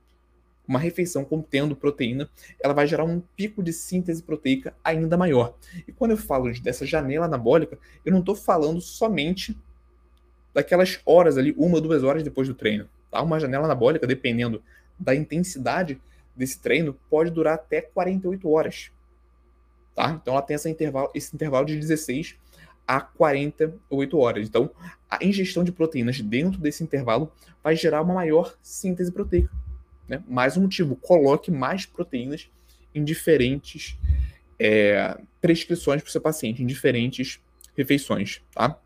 uma 0.68 0.80
refeição 0.80 1.24
contendo 1.24 1.76
proteína, 1.76 2.30
ela 2.62 2.74
vai 2.74 2.88
gerar 2.88 3.04
um 3.04 3.22
pico 3.36 3.62
de 3.62 3.72
síntese 3.72 4.24
proteica 4.24 4.74
ainda 4.84 5.18
maior. 5.18 5.56
E 5.88 5.92
quando 5.92 6.12
eu 6.12 6.18
falo 6.18 6.52
dessa 6.60 6.86
janela 6.86 7.26
anabólica, 7.26 7.78
eu 8.04 8.12
não 8.12 8.20
estou 8.20 8.36
falando 8.36 8.82
somente 8.82 9.58
daquelas 10.54 11.00
horas 11.06 11.38
ali, 11.38 11.54
uma, 11.58 11.82
duas 11.82 12.04
horas 12.04 12.24
depois 12.24 12.48
do 12.48 12.54
treino. 12.54 12.90
Tá? 13.12 13.22
Uma 13.22 13.40
janela 13.40 13.66
anabólica, 13.66 14.08
dependendo 14.08 14.64
da 14.98 15.14
intensidade 15.14 16.02
desse 16.36 16.60
treino, 16.60 16.98
pode 17.10 17.30
durar 17.30 17.56
até 17.56 17.82
48 17.82 18.50
horas. 18.50 18.92
Tá? 19.96 20.12
Então 20.22 20.34
ela 20.34 20.42
tem 20.42 20.58
intervalo, 20.70 21.10
esse 21.16 21.34
intervalo 21.34 21.66
de 21.66 21.80
16 21.80 22.36
a 22.88 23.00
48 23.02 24.18
horas. 24.18 24.48
Então, 24.48 24.70
a 25.10 25.24
ingestão 25.24 25.64
de 25.64 25.72
proteínas 25.72 26.22
dentro 26.22 26.60
desse 26.60 26.84
intervalo 26.84 27.32
vai 27.64 27.76
gerar 27.76 28.02
uma 28.02 28.14
maior 28.14 28.56
síntese 28.62 29.12
proteica. 29.12 29.50
Né? 30.08 30.22
Mais 30.28 30.56
um 30.58 30.62
motivo, 30.62 30.96
coloque 30.96 31.50
mais 31.50 31.86
proteínas 31.86 32.50
em 32.94 33.04
diferentes 33.04 33.98
é, 34.60 35.18
prescrições 35.42 36.02
para 36.02 36.10
o 36.10 36.12
seu 36.12 36.22
paciente, 36.22 36.62
em 36.62 36.68
diferentes 36.68 37.40
refeições. 37.76 38.42
Tá? 38.54 38.80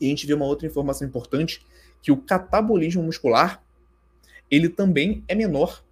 E 0.00 0.06
a 0.06 0.08
gente 0.08 0.26
vê 0.26 0.34
uma 0.34 0.46
outra 0.46 0.66
informação 0.66 1.06
importante, 1.06 1.64
que 2.00 2.10
o 2.10 2.16
catabolismo 2.16 3.02
muscular 3.02 3.62
ele 4.50 4.68
também 4.68 5.24
é 5.28 5.34
menor 5.34 5.82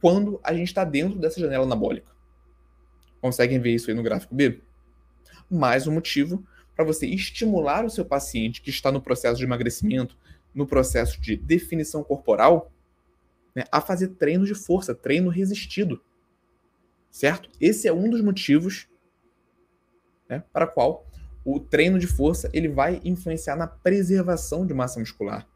quando 0.00 0.38
a 0.42 0.54
gente 0.54 0.68
está 0.68 0.84
dentro 0.84 1.18
dessa 1.18 1.40
janela 1.40 1.64
anabólica. 1.64 2.15
Conseguem 3.20 3.58
ver 3.58 3.74
isso 3.74 3.90
aí 3.90 3.96
no 3.96 4.02
gráfico 4.02 4.34
B? 4.34 4.62
Mais 5.50 5.86
um 5.86 5.92
motivo 5.92 6.44
para 6.74 6.84
você 6.84 7.06
estimular 7.06 7.84
o 7.84 7.90
seu 7.90 8.04
paciente 8.04 8.60
que 8.60 8.70
está 8.70 8.92
no 8.92 9.00
processo 9.00 9.38
de 9.38 9.44
emagrecimento, 9.44 10.16
no 10.54 10.66
processo 10.66 11.20
de 11.20 11.36
definição 11.36 12.04
corporal, 12.04 12.70
né, 13.54 13.64
a 13.72 13.80
fazer 13.80 14.08
treino 14.08 14.44
de 14.44 14.54
força, 14.54 14.94
treino 14.94 15.30
resistido. 15.30 16.02
Certo? 17.10 17.48
Esse 17.58 17.88
é 17.88 17.92
um 17.92 18.10
dos 18.10 18.20
motivos 18.20 18.88
né, 20.28 20.44
para 20.52 20.66
qual 20.66 21.06
o 21.44 21.58
treino 21.58 21.98
de 21.98 22.06
força 22.06 22.50
ele 22.52 22.68
vai 22.68 23.00
influenciar 23.04 23.56
na 23.56 23.66
preservação 23.66 24.66
de 24.66 24.74
massa 24.74 25.00
muscular. 25.00 25.48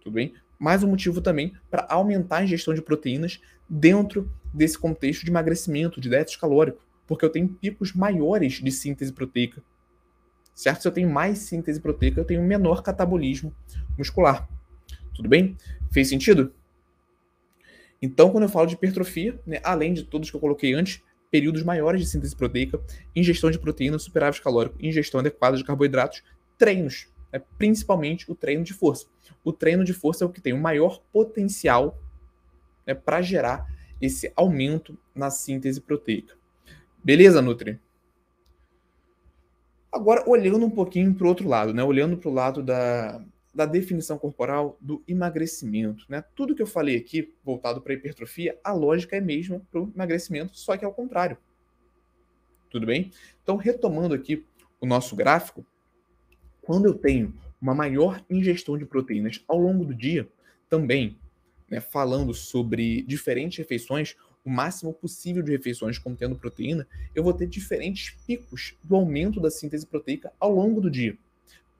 Tudo 0.00 0.12
bem? 0.12 0.34
Mais 0.58 0.82
um 0.82 0.88
motivo 0.88 1.20
também 1.20 1.54
para 1.70 1.86
aumentar 1.88 2.38
a 2.38 2.44
ingestão 2.44 2.74
de 2.74 2.82
proteínas 2.82 3.40
dentro 3.68 4.30
desse 4.52 4.78
contexto 4.78 5.24
de 5.24 5.30
emagrecimento, 5.30 6.00
de 6.00 6.08
déficit 6.08 6.40
calórico, 6.40 6.82
porque 7.06 7.24
eu 7.24 7.30
tenho 7.30 7.48
picos 7.48 7.92
maiores 7.92 8.54
de 8.54 8.70
síntese 8.70 9.12
proteica. 9.12 9.62
Certo? 10.54 10.82
Se 10.82 10.88
eu 10.88 10.92
tenho 10.92 11.08
mais 11.08 11.38
síntese 11.38 11.80
proteica, 11.80 12.20
eu 12.20 12.24
tenho 12.24 12.42
menor 12.42 12.82
catabolismo 12.82 13.54
muscular. 13.96 14.48
Tudo 15.14 15.28
bem? 15.28 15.56
Fez 15.90 16.08
sentido? 16.08 16.52
Então, 18.00 18.30
quando 18.30 18.44
eu 18.44 18.48
falo 18.48 18.66
de 18.66 18.74
hipertrofia, 18.74 19.40
né, 19.46 19.60
além 19.64 19.92
de 19.92 20.04
todos 20.04 20.30
que 20.30 20.36
eu 20.36 20.40
coloquei 20.40 20.74
antes, 20.74 21.02
períodos 21.30 21.62
maiores 21.62 22.00
de 22.00 22.06
síntese 22.06 22.34
proteica, 22.34 22.80
ingestão 23.14 23.50
de 23.50 23.58
proteína, 23.58 23.98
superávit 23.98 24.42
calórico, 24.42 24.76
ingestão 24.80 25.20
adequada 25.20 25.56
de 25.56 25.64
carboidratos, 25.64 26.22
treinos, 26.56 27.08
né, 27.32 27.42
principalmente 27.58 28.30
o 28.30 28.34
treino 28.34 28.64
de 28.64 28.72
força. 28.72 29.06
O 29.44 29.52
treino 29.52 29.84
de 29.84 29.92
força 29.92 30.24
é 30.24 30.26
o 30.26 30.30
que 30.30 30.40
tem 30.40 30.52
o 30.52 30.60
maior 30.60 31.00
potencial 31.12 31.98
né, 32.86 32.94
para 32.94 33.20
gerar 33.20 33.66
esse 34.00 34.32
aumento 34.36 34.96
na 35.14 35.30
síntese 35.30 35.80
proteica. 35.80 36.34
Beleza, 37.02 37.42
Nutri? 37.42 37.78
Agora, 39.90 40.22
olhando 40.28 40.66
um 40.66 40.70
pouquinho 40.70 41.14
para 41.14 41.24
o 41.24 41.28
outro 41.28 41.48
lado, 41.48 41.72
né? 41.72 41.82
olhando 41.82 42.16
para 42.16 42.28
o 42.28 42.32
lado 42.32 42.62
da, 42.62 43.24
da 43.54 43.64
definição 43.64 44.18
corporal 44.18 44.76
do 44.80 45.02
emagrecimento. 45.08 46.04
Né? 46.08 46.22
Tudo 46.34 46.54
que 46.54 46.62
eu 46.62 46.66
falei 46.66 46.96
aqui, 46.96 47.32
voltado 47.42 47.80
para 47.80 47.92
a 47.92 47.96
hipertrofia, 47.96 48.58
a 48.62 48.72
lógica 48.72 49.16
é 49.16 49.20
mesma 49.20 49.60
para 49.70 49.80
o 49.80 49.90
emagrecimento, 49.94 50.56
só 50.56 50.76
que 50.76 50.84
ao 50.84 50.92
contrário. 50.92 51.38
Tudo 52.70 52.86
bem? 52.86 53.10
Então, 53.42 53.56
retomando 53.56 54.14
aqui 54.14 54.44
o 54.80 54.86
nosso 54.86 55.16
gráfico, 55.16 55.64
quando 56.60 56.84
eu 56.84 56.94
tenho 56.94 57.34
uma 57.60 57.74
maior 57.74 58.22
ingestão 58.28 58.76
de 58.76 58.84
proteínas 58.84 59.42
ao 59.48 59.58
longo 59.58 59.84
do 59.84 59.94
dia, 59.94 60.28
também 60.68 61.18
né, 61.70 61.80
falando 61.80 62.32
sobre 62.32 63.02
diferentes 63.02 63.58
refeições, 63.58 64.16
o 64.44 64.50
máximo 64.50 64.92
possível 64.92 65.42
de 65.42 65.52
refeições 65.52 65.98
contendo 65.98 66.36
proteína, 66.36 66.86
eu 67.14 67.22
vou 67.22 67.32
ter 67.32 67.46
diferentes 67.46 68.16
picos 68.26 68.76
do 68.82 68.96
aumento 68.96 69.40
da 69.40 69.50
síntese 69.50 69.86
proteica 69.86 70.32
ao 70.38 70.52
longo 70.52 70.80
do 70.80 70.90
dia 70.90 71.16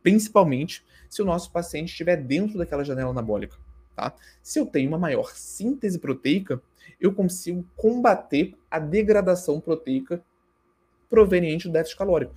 principalmente 0.03 0.85
se 1.09 1.23
o 1.23 1.25
nosso 1.25 1.51
paciente 1.51 1.91
estiver 1.91 2.17
dentro 2.17 2.59
daquela 2.59 2.85
janela 2.85 3.11
anabólica. 3.11 3.57
Tá? 3.95 4.15
Se 4.43 4.59
eu 4.59 4.67
tenho 4.67 4.89
uma 4.89 4.99
maior 4.99 5.33
síntese 5.35 5.99
proteica, 5.99 6.63
eu 7.01 7.13
consigo 7.13 7.63
combater 7.77 8.55
a 8.71 8.79
degradação 8.79 9.61
proteica 9.61 10.23
proveniente 11.11 11.67
do 11.69 11.73
déficit 11.73 11.99
calórico. 11.99 12.35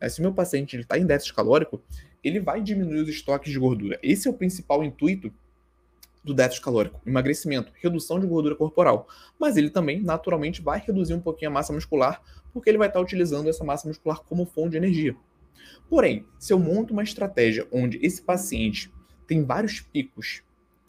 É, 0.00 0.08
se 0.08 0.20
meu 0.20 0.32
paciente 0.32 0.76
está 0.76 0.98
em 0.98 1.06
déficit 1.06 1.34
calórico, 1.34 1.82
ele 2.22 2.40
vai 2.40 2.62
diminuir 2.62 3.00
os 3.00 3.08
estoques 3.08 3.52
de 3.52 3.58
gordura. 3.58 3.98
Esse 4.02 4.28
é 4.28 4.30
o 4.30 4.34
principal 4.34 4.84
intuito 4.84 5.32
do 6.26 6.34
déficit 6.34 6.64
calórico, 6.64 7.00
emagrecimento, 7.06 7.72
redução 7.80 8.18
de 8.18 8.26
gordura 8.26 8.56
corporal. 8.56 9.08
Mas 9.38 9.56
ele 9.56 9.70
também, 9.70 10.02
naturalmente, 10.02 10.60
vai 10.60 10.82
reduzir 10.84 11.14
um 11.14 11.20
pouquinho 11.20 11.52
a 11.52 11.54
massa 11.54 11.72
muscular, 11.72 12.20
porque 12.52 12.68
ele 12.68 12.78
vai 12.78 12.88
estar 12.88 13.00
utilizando 13.00 13.48
essa 13.48 13.64
massa 13.64 13.86
muscular 13.86 14.20
como 14.24 14.44
fonte 14.44 14.72
de 14.72 14.76
energia. 14.76 15.16
Porém, 15.88 16.26
se 16.36 16.52
eu 16.52 16.58
monto 16.58 16.92
uma 16.92 17.04
estratégia 17.04 17.66
onde 17.70 18.04
esse 18.04 18.20
paciente 18.20 18.92
tem 19.26 19.44
vários 19.44 19.80
picos 19.80 20.42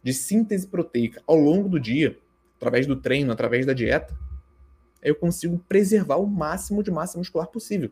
de 0.04 0.12
síntese 0.12 0.66
proteica 0.66 1.22
ao 1.28 1.36
longo 1.36 1.70
do 1.70 1.80
dia, 1.80 2.18
através 2.56 2.88
do 2.88 2.96
treino, 2.96 3.32
através 3.32 3.64
da 3.64 3.74
dieta, 3.74 4.18
eu 5.04 5.14
consigo 5.14 5.60
preservar 5.70 6.18
o 6.18 6.26
máximo 6.26 6.82
de 6.82 6.90
massa 6.90 7.20
muscular 7.20 7.48
possível. 7.48 7.92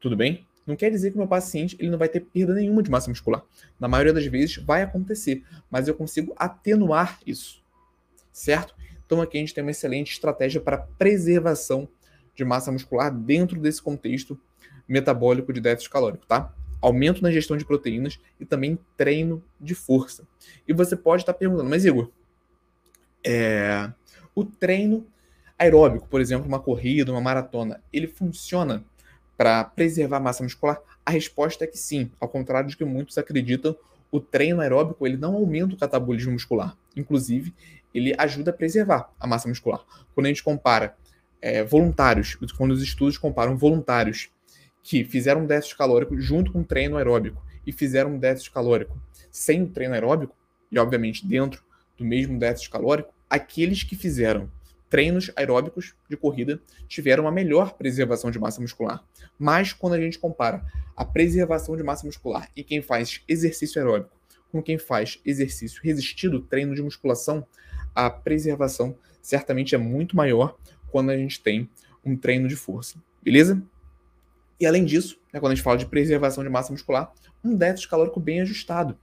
Tudo 0.00 0.16
bem? 0.16 0.46
Não 0.66 0.76
quer 0.76 0.90
dizer 0.90 1.10
que 1.10 1.18
meu 1.18 1.26
paciente 1.26 1.76
ele 1.78 1.90
não 1.90 1.98
vai 1.98 2.08
ter 2.08 2.20
perda 2.20 2.54
nenhuma 2.54 2.82
de 2.82 2.90
massa 2.90 3.10
muscular. 3.10 3.42
Na 3.78 3.86
maioria 3.86 4.12
das 4.12 4.26
vezes 4.26 4.56
vai 4.56 4.82
acontecer, 4.82 5.42
mas 5.70 5.88
eu 5.88 5.94
consigo 5.94 6.34
atenuar 6.36 7.18
isso. 7.26 7.62
Certo? 8.32 8.74
Então 9.04 9.20
aqui 9.20 9.36
a 9.36 9.40
gente 9.40 9.54
tem 9.54 9.62
uma 9.62 9.70
excelente 9.70 10.12
estratégia 10.12 10.60
para 10.60 10.78
preservação 10.78 11.88
de 12.34 12.44
massa 12.44 12.72
muscular 12.72 13.14
dentro 13.14 13.60
desse 13.60 13.80
contexto 13.80 14.38
metabólico 14.88 15.52
de 15.52 15.60
déficit 15.60 15.90
calórico, 15.90 16.26
tá? 16.26 16.52
Aumento 16.80 17.22
na 17.22 17.30
gestão 17.30 17.56
de 17.56 17.64
proteínas 17.64 18.18
e 18.38 18.44
também 18.44 18.78
treino 18.96 19.42
de 19.60 19.74
força. 19.74 20.26
E 20.66 20.72
você 20.72 20.96
pode 20.96 21.22
estar 21.22 21.32
perguntando, 21.34 21.70
mas 21.70 21.84
Igor, 21.84 22.10
é, 23.24 23.90
o 24.34 24.44
treino 24.44 25.06
aeróbico, 25.58 26.08
por 26.08 26.20
exemplo, 26.20 26.46
uma 26.46 26.60
corrida, 26.60 27.10
uma 27.10 27.20
maratona, 27.20 27.82
ele 27.92 28.06
funciona 28.06 28.84
para 29.36 29.64
preservar 29.64 30.18
a 30.18 30.20
massa 30.20 30.42
muscular? 30.42 30.80
A 31.04 31.10
resposta 31.10 31.64
é 31.64 31.66
que 31.66 31.78
sim. 31.78 32.10
Ao 32.20 32.28
contrário 32.28 32.68
de 32.68 32.76
que 32.76 32.84
muitos 32.84 33.18
acreditam, 33.18 33.76
o 34.10 34.20
treino 34.20 34.60
aeróbico 34.60 35.06
ele 35.06 35.16
não 35.16 35.34
aumenta 35.34 35.74
o 35.74 35.78
catabolismo 35.78 36.32
muscular. 36.32 36.76
Inclusive, 36.96 37.52
ele 37.94 38.14
ajuda 38.16 38.50
a 38.50 38.54
preservar 38.54 39.10
a 39.18 39.26
massa 39.26 39.48
muscular. 39.48 39.84
Quando 40.14 40.26
a 40.26 40.28
gente 40.28 40.42
compara 40.42 40.96
é, 41.40 41.62
voluntários, 41.62 42.36
quando 42.56 42.70
os 42.70 42.82
estudos 42.82 43.18
comparam 43.18 43.56
voluntários 43.56 44.30
que 44.82 45.04
fizeram 45.04 45.42
um 45.42 45.46
déficit 45.46 45.76
calórico 45.76 46.18
junto 46.20 46.52
com 46.52 46.60
o 46.60 46.64
treino 46.64 46.96
aeróbico 46.96 47.42
e 47.66 47.72
fizeram 47.72 48.14
um 48.14 48.18
déficit 48.18 48.52
calórico 48.52 48.98
sem 49.30 49.62
o 49.62 49.68
treino 49.68 49.94
aeróbico, 49.94 50.36
e 50.70 50.78
obviamente 50.78 51.26
dentro 51.26 51.62
do 51.96 52.04
mesmo 52.04 52.38
déficit 52.38 52.70
calórico, 52.70 53.12
aqueles 53.28 53.82
que 53.82 53.96
fizeram 53.96 54.50
treinos 54.94 55.28
aeróbicos 55.34 55.92
de 56.08 56.16
corrida 56.16 56.62
tiveram 56.86 57.24
uma 57.24 57.32
melhor 57.32 57.72
preservação 57.72 58.30
de 58.30 58.38
massa 58.38 58.60
muscular. 58.60 59.04
Mas 59.36 59.72
quando 59.72 59.94
a 59.94 60.00
gente 60.00 60.20
compara 60.20 60.64
a 60.96 61.04
preservação 61.04 61.76
de 61.76 61.82
massa 61.82 62.06
muscular 62.06 62.48
e 62.54 62.62
quem 62.62 62.80
faz 62.80 63.20
exercício 63.26 63.82
aeróbico 63.82 64.14
com 64.52 64.62
quem 64.62 64.78
faz 64.78 65.18
exercício 65.24 65.82
resistido, 65.82 66.38
treino 66.38 66.76
de 66.76 66.80
musculação, 66.80 67.44
a 67.92 68.08
preservação 68.08 68.96
certamente 69.20 69.74
é 69.74 69.78
muito 69.78 70.16
maior 70.16 70.56
quando 70.92 71.10
a 71.10 71.16
gente 71.16 71.42
tem 71.42 71.68
um 72.04 72.16
treino 72.16 72.46
de 72.46 72.54
força. 72.54 72.96
Beleza? 73.20 73.60
E 74.60 74.64
além 74.64 74.84
disso, 74.84 75.18
né, 75.32 75.40
quando 75.40 75.50
a 75.50 75.54
gente 75.56 75.64
fala 75.64 75.76
de 75.76 75.86
preservação 75.86 76.44
de 76.44 76.50
massa 76.50 76.70
muscular, 76.70 77.12
um 77.42 77.56
déficit 77.56 77.88
calórico 77.88 78.20
bem 78.20 78.42
ajustado. 78.42 78.96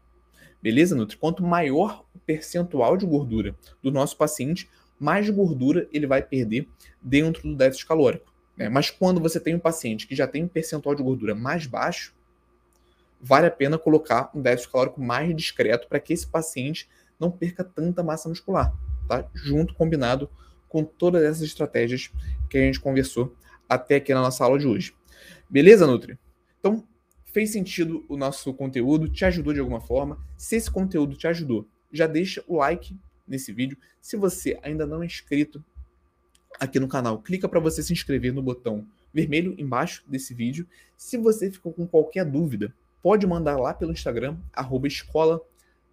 Beleza, 0.61 0.95
Nutri? 0.95 1.17
Quanto 1.17 1.43
maior 1.43 2.05
o 2.15 2.19
percentual 2.19 2.95
de 2.95 3.05
gordura 3.05 3.53
do 3.83 3.91
nosso 3.91 4.15
paciente, 4.15 4.69
mais 5.01 5.27
gordura 5.31 5.89
ele 5.91 6.05
vai 6.05 6.21
perder 6.21 6.69
dentro 7.01 7.41
do 7.41 7.55
déficit 7.55 7.87
calórico. 7.87 8.31
Né? 8.55 8.69
Mas 8.69 8.91
quando 8.91 9.19
você 9.19 9.39
tem 9.39 9.55
um 9.55 9.59
paciente 9.59 10.05
que 10.05 10.15
já 10.15 10.27
tem 10.27 10.43
um 10.43 10.47
percentual 10.47 10.93
de 10.93 11.01
gordura 11.01 11.33
mais 11.33 11.65
baixo, 11.65 12.13
vale 13.19 13.47
a 13.47 13.51
pena 13.51 13.79
colocar 13.79 14.29
um 14.35 14.41
déficit 14.41 14.71
calórico 14.71 15.01
mais 15.01 15.35
discreto 15.35 15.87
para 15.87 15.99
que 15.99 16.13
esse 16.13 16.27
paciente 16.27 16.87
não 17.19 17.31
perca 17.31 17.63
tanta 17.63 18.03
massa 18.03 18.29
muscular, 18.29 18.71
tá? 19.07 19.27
Junto 19.33 19.73
combinado 19.73 20.29
com 20.69 20.83
todas 20.83 21.23
essas 21.23 21.41
estratégias 21.41 22.11
que 22.47 22.59
a 22.59 22.61
gente 22.61 22.79
conversou 22.79 23.35
até 23.67 23.95
aqui 23.95 24.13
na 24.13 24.21
nossa 24.21 24.43
aula 24.43 24.59
de 24.59 24.67
hoje. 24.67 24.93
Beleza, 25.49 25.87
Nutri? 25.87 26.19
Então, 26.59 26.87
fez 27.25 27.51
sentido 27.51 28.05
o 28.07 28.15
nosso 28.15 28.53
conteúdo? 28.53 29.09
Te 29.09 29.25
ajudou 29.25 29.51
de 29.51 29.59
alguma 29.59 29.81
forma? 29.81 30.19
Se 30.37 30.55
esse 30.55 30.69
conteúdo 30.69 31.15
te 31.15 31.27
ajudou, 31.27 31.67
já 31.91 32.05
deixa 32.05 32.43
o 32.47 32.57
like 32.57 32.95
nesse 33.31 33.51
vídeo. 33.51 33.77
Se 33.99 34.15
você 34.15 34.59
ainda 34.61 34.85
não 34.85 35.01
é 35.01 35.05
inscrito 35.05 35.63
aqui 36.59 36.79
no 36.79 36.87
canal, 36.87 37.19
clica 37.19 37.49
para 37.49 37.59
você 37.59 37.81
se 37.81 37.93
inscrever 37.93 38.33
no 38.33 38.41
botão 38.43 38.85
vermelho 39.13 39.55
embaixo 39.57 40.03
desse 40.07 40.33
vídeo. 40.33 40.67
Se 40.95 41.17
você 41.17 41.49
ficou 41.49 41.73
com 41.73 41.87
qualquer 41.87 42.25
dúvida, 42.25 42.73
pode 43.01 43.25
mandar 43.25 43.57
lá 43.57 43.73
pelo 43.73 43.91
Instagram, 43.91 44.37
arroba 44.53 44.87
escola 44.87 45.41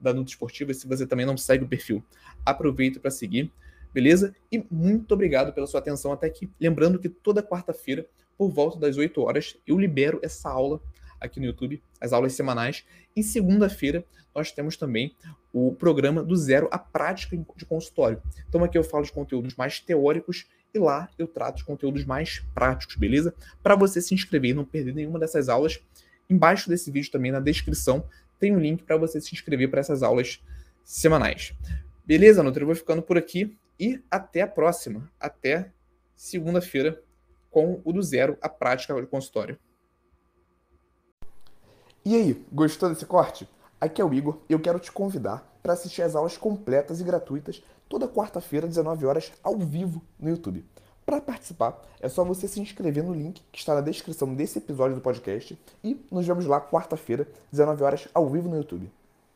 da 0.01 0.13
Nutra 0.13 0.33
Esportiva. 0.33 0.75
Se 0.75 0.87
você 0.87 1.07
também 1.07 1.25
não 1.25 1.37
segue 1.37 1.65
o 1.65 1.69
perfil, 1.69 2.05
aproveita 2.45 3.01
para 3.01 3.11
seguir, 3.11 3.51
beleza? 3.93 4.35
E 4.53 4.65
muito 4.71 5.13
obrigado 5.15 5.53
pela 5.53 5.67
sua 5.67 5.81
atenção 5.81 6.13
até 6.13 6.27
aqui. 6.27 6.51
Lembrando 6.61 6.99
que 6.99 7.09
toda 7.09 7.43
quarta-feira, 7.43 8.07
por 8.37 8.51
volta 8.51 8.79
das 8.79 8.97
8 8.97 9.21
horas, 9.21 9.57
eu 9.67 9.79
libero 9.79 10.21
essa 10.23 10.49
aula 10.49 10.81
aqui 11.21 11.41
no 11.41 11.47
YouTube, 11.47 11.83
as 12.01 12.13
aulas 12.13 12.33
semanais. 12.33 12.85
E 13.15 13.23
segunda-feira 13.23 14.05
nós 14.35 14.53
temos 14.53 14.77
também 14.77 15.15
o 15.53 15.75
programa 15.75 16.23
do 16.23 16.37
zero 16.37 16.69
à 16.71 16.79
prática 16.79 17.37
de 17.57 17.65
consultório. 17.65 18.23
Então 18.49 18.63
aqui 18.63 18.79
eu 18.79 18.85
falo 18.85 19.05
de 19.05 19.13
conteúdos 19.13 19.55
mais 19.57 19.81
teóricos 19.81 20.47
e 20.73 20.79
lá 20.79 21.09
eu 21.19 21.27
trato 21.27 21.59
de 21.59 21.65
conteúdos 21.65 22.05
mais 22.05 22.45
práticos, 22.55 22.97
beleza? 22.97 23.35
Para 23.63 23.75
você 23.75 24.01
se 24.01 24.15
inscrever 24.15 24.51
e 24.51 24.55
não 24.55 24.65
perder 24.65 24.95
nenhuma 24.95 25.19
dessas 25.19 25.49
aulas, 25.49 25.81
embaixo 26.29 26.69
desse 26.69 26.91
vídeo 26.91 27.11
também 27.11 27.33
na 27.33 27.41
descrição 27.41 28.05
tem 28.39 28.55
um 28.55 28.61
link 28.61 28.85
para 28.85 28.97
você 28.97 29.21
se 29.21 29.35
inscrever 29.35 29.71
para 29.71 29.81
essas 29.81 30.03
aulas 30.03 30.41
semanais. 30.85 31.55
Beleza, 32.07 32.43
Nutri? 32.43 32.63
Eu 32.63 32.67
vou 32.67 32.77
ficando 32.77 33.03
por 33.03 33.19
aqui 33.19 33.57
e 33.79 34.01
até 34.11 34.43
a 34.43 34.47
próxima. 34.47 35.11
Até 35.19 35.73
segunda-feira 36.17 37.03
com 37.51 37.81
o 37.85 37.93
do 37.93 38.03
zero 38.03 38.37
à 38.41 38.49
prática 38.49 38.95
de 39.01 39.07
consultório. 39.07 39.59
E 42.11 42.17
aí, 42.17 42.43
gostou 42.51 42.89
desse 42.89 43.05
corte? 43.05 43.47
Aqui 43.79 44.01
é 44.01 44.05
o 44.07 44.15
Igor 44.15 44.39
e 44.49 44.55
eu 44.55 44.59
quero 44.59 44.81
te 44.81 44.91
convidar 44.91 45.47
para 45.63 45.75
assistir 45.75 46.01
as 46.01 46.17
aulas 46.17 46.39
completas 46.39 47.03
e 47.03 47.05
gratuitas 47.05 47.63
toda 47.87 48.09
quarta-feira, 48.09 48.67
19 48.67 49.05
horas, 49.05 49.31
ao 49.45 49.59
vivo 49.59 50.01
no 50.19 50.31
YouTube. 50.31 50.65
Para 51.05 51.21
participar, 51.21 51.79
é 52.01 52.09
só 52.09 52.25
você 52.25 52.49
se 52.49 52.61
inscrever 52.61 53.05
no 53.05 53.13
link 53.13 53.43
que 53.53 53.59
está 53.59 53.75
na 53.75 53.83
descrição 53.83 54.35
desse 54.35 54.57
episódio 54.57 54.95
do 54.97 55.03
podcast 55.03 55.61
e 55.85 56.03
nos 56.11 56.27
vemos 56.27 56.47
lá 56.47 56.63
quarta-feira, 56.63 57.29
19 57.53 57.85
horas, 57.85 58.09
ao 58.15 58.27
vivo 58.27 58.49
no 58.49 58.57
YouTube. 58.57 58.91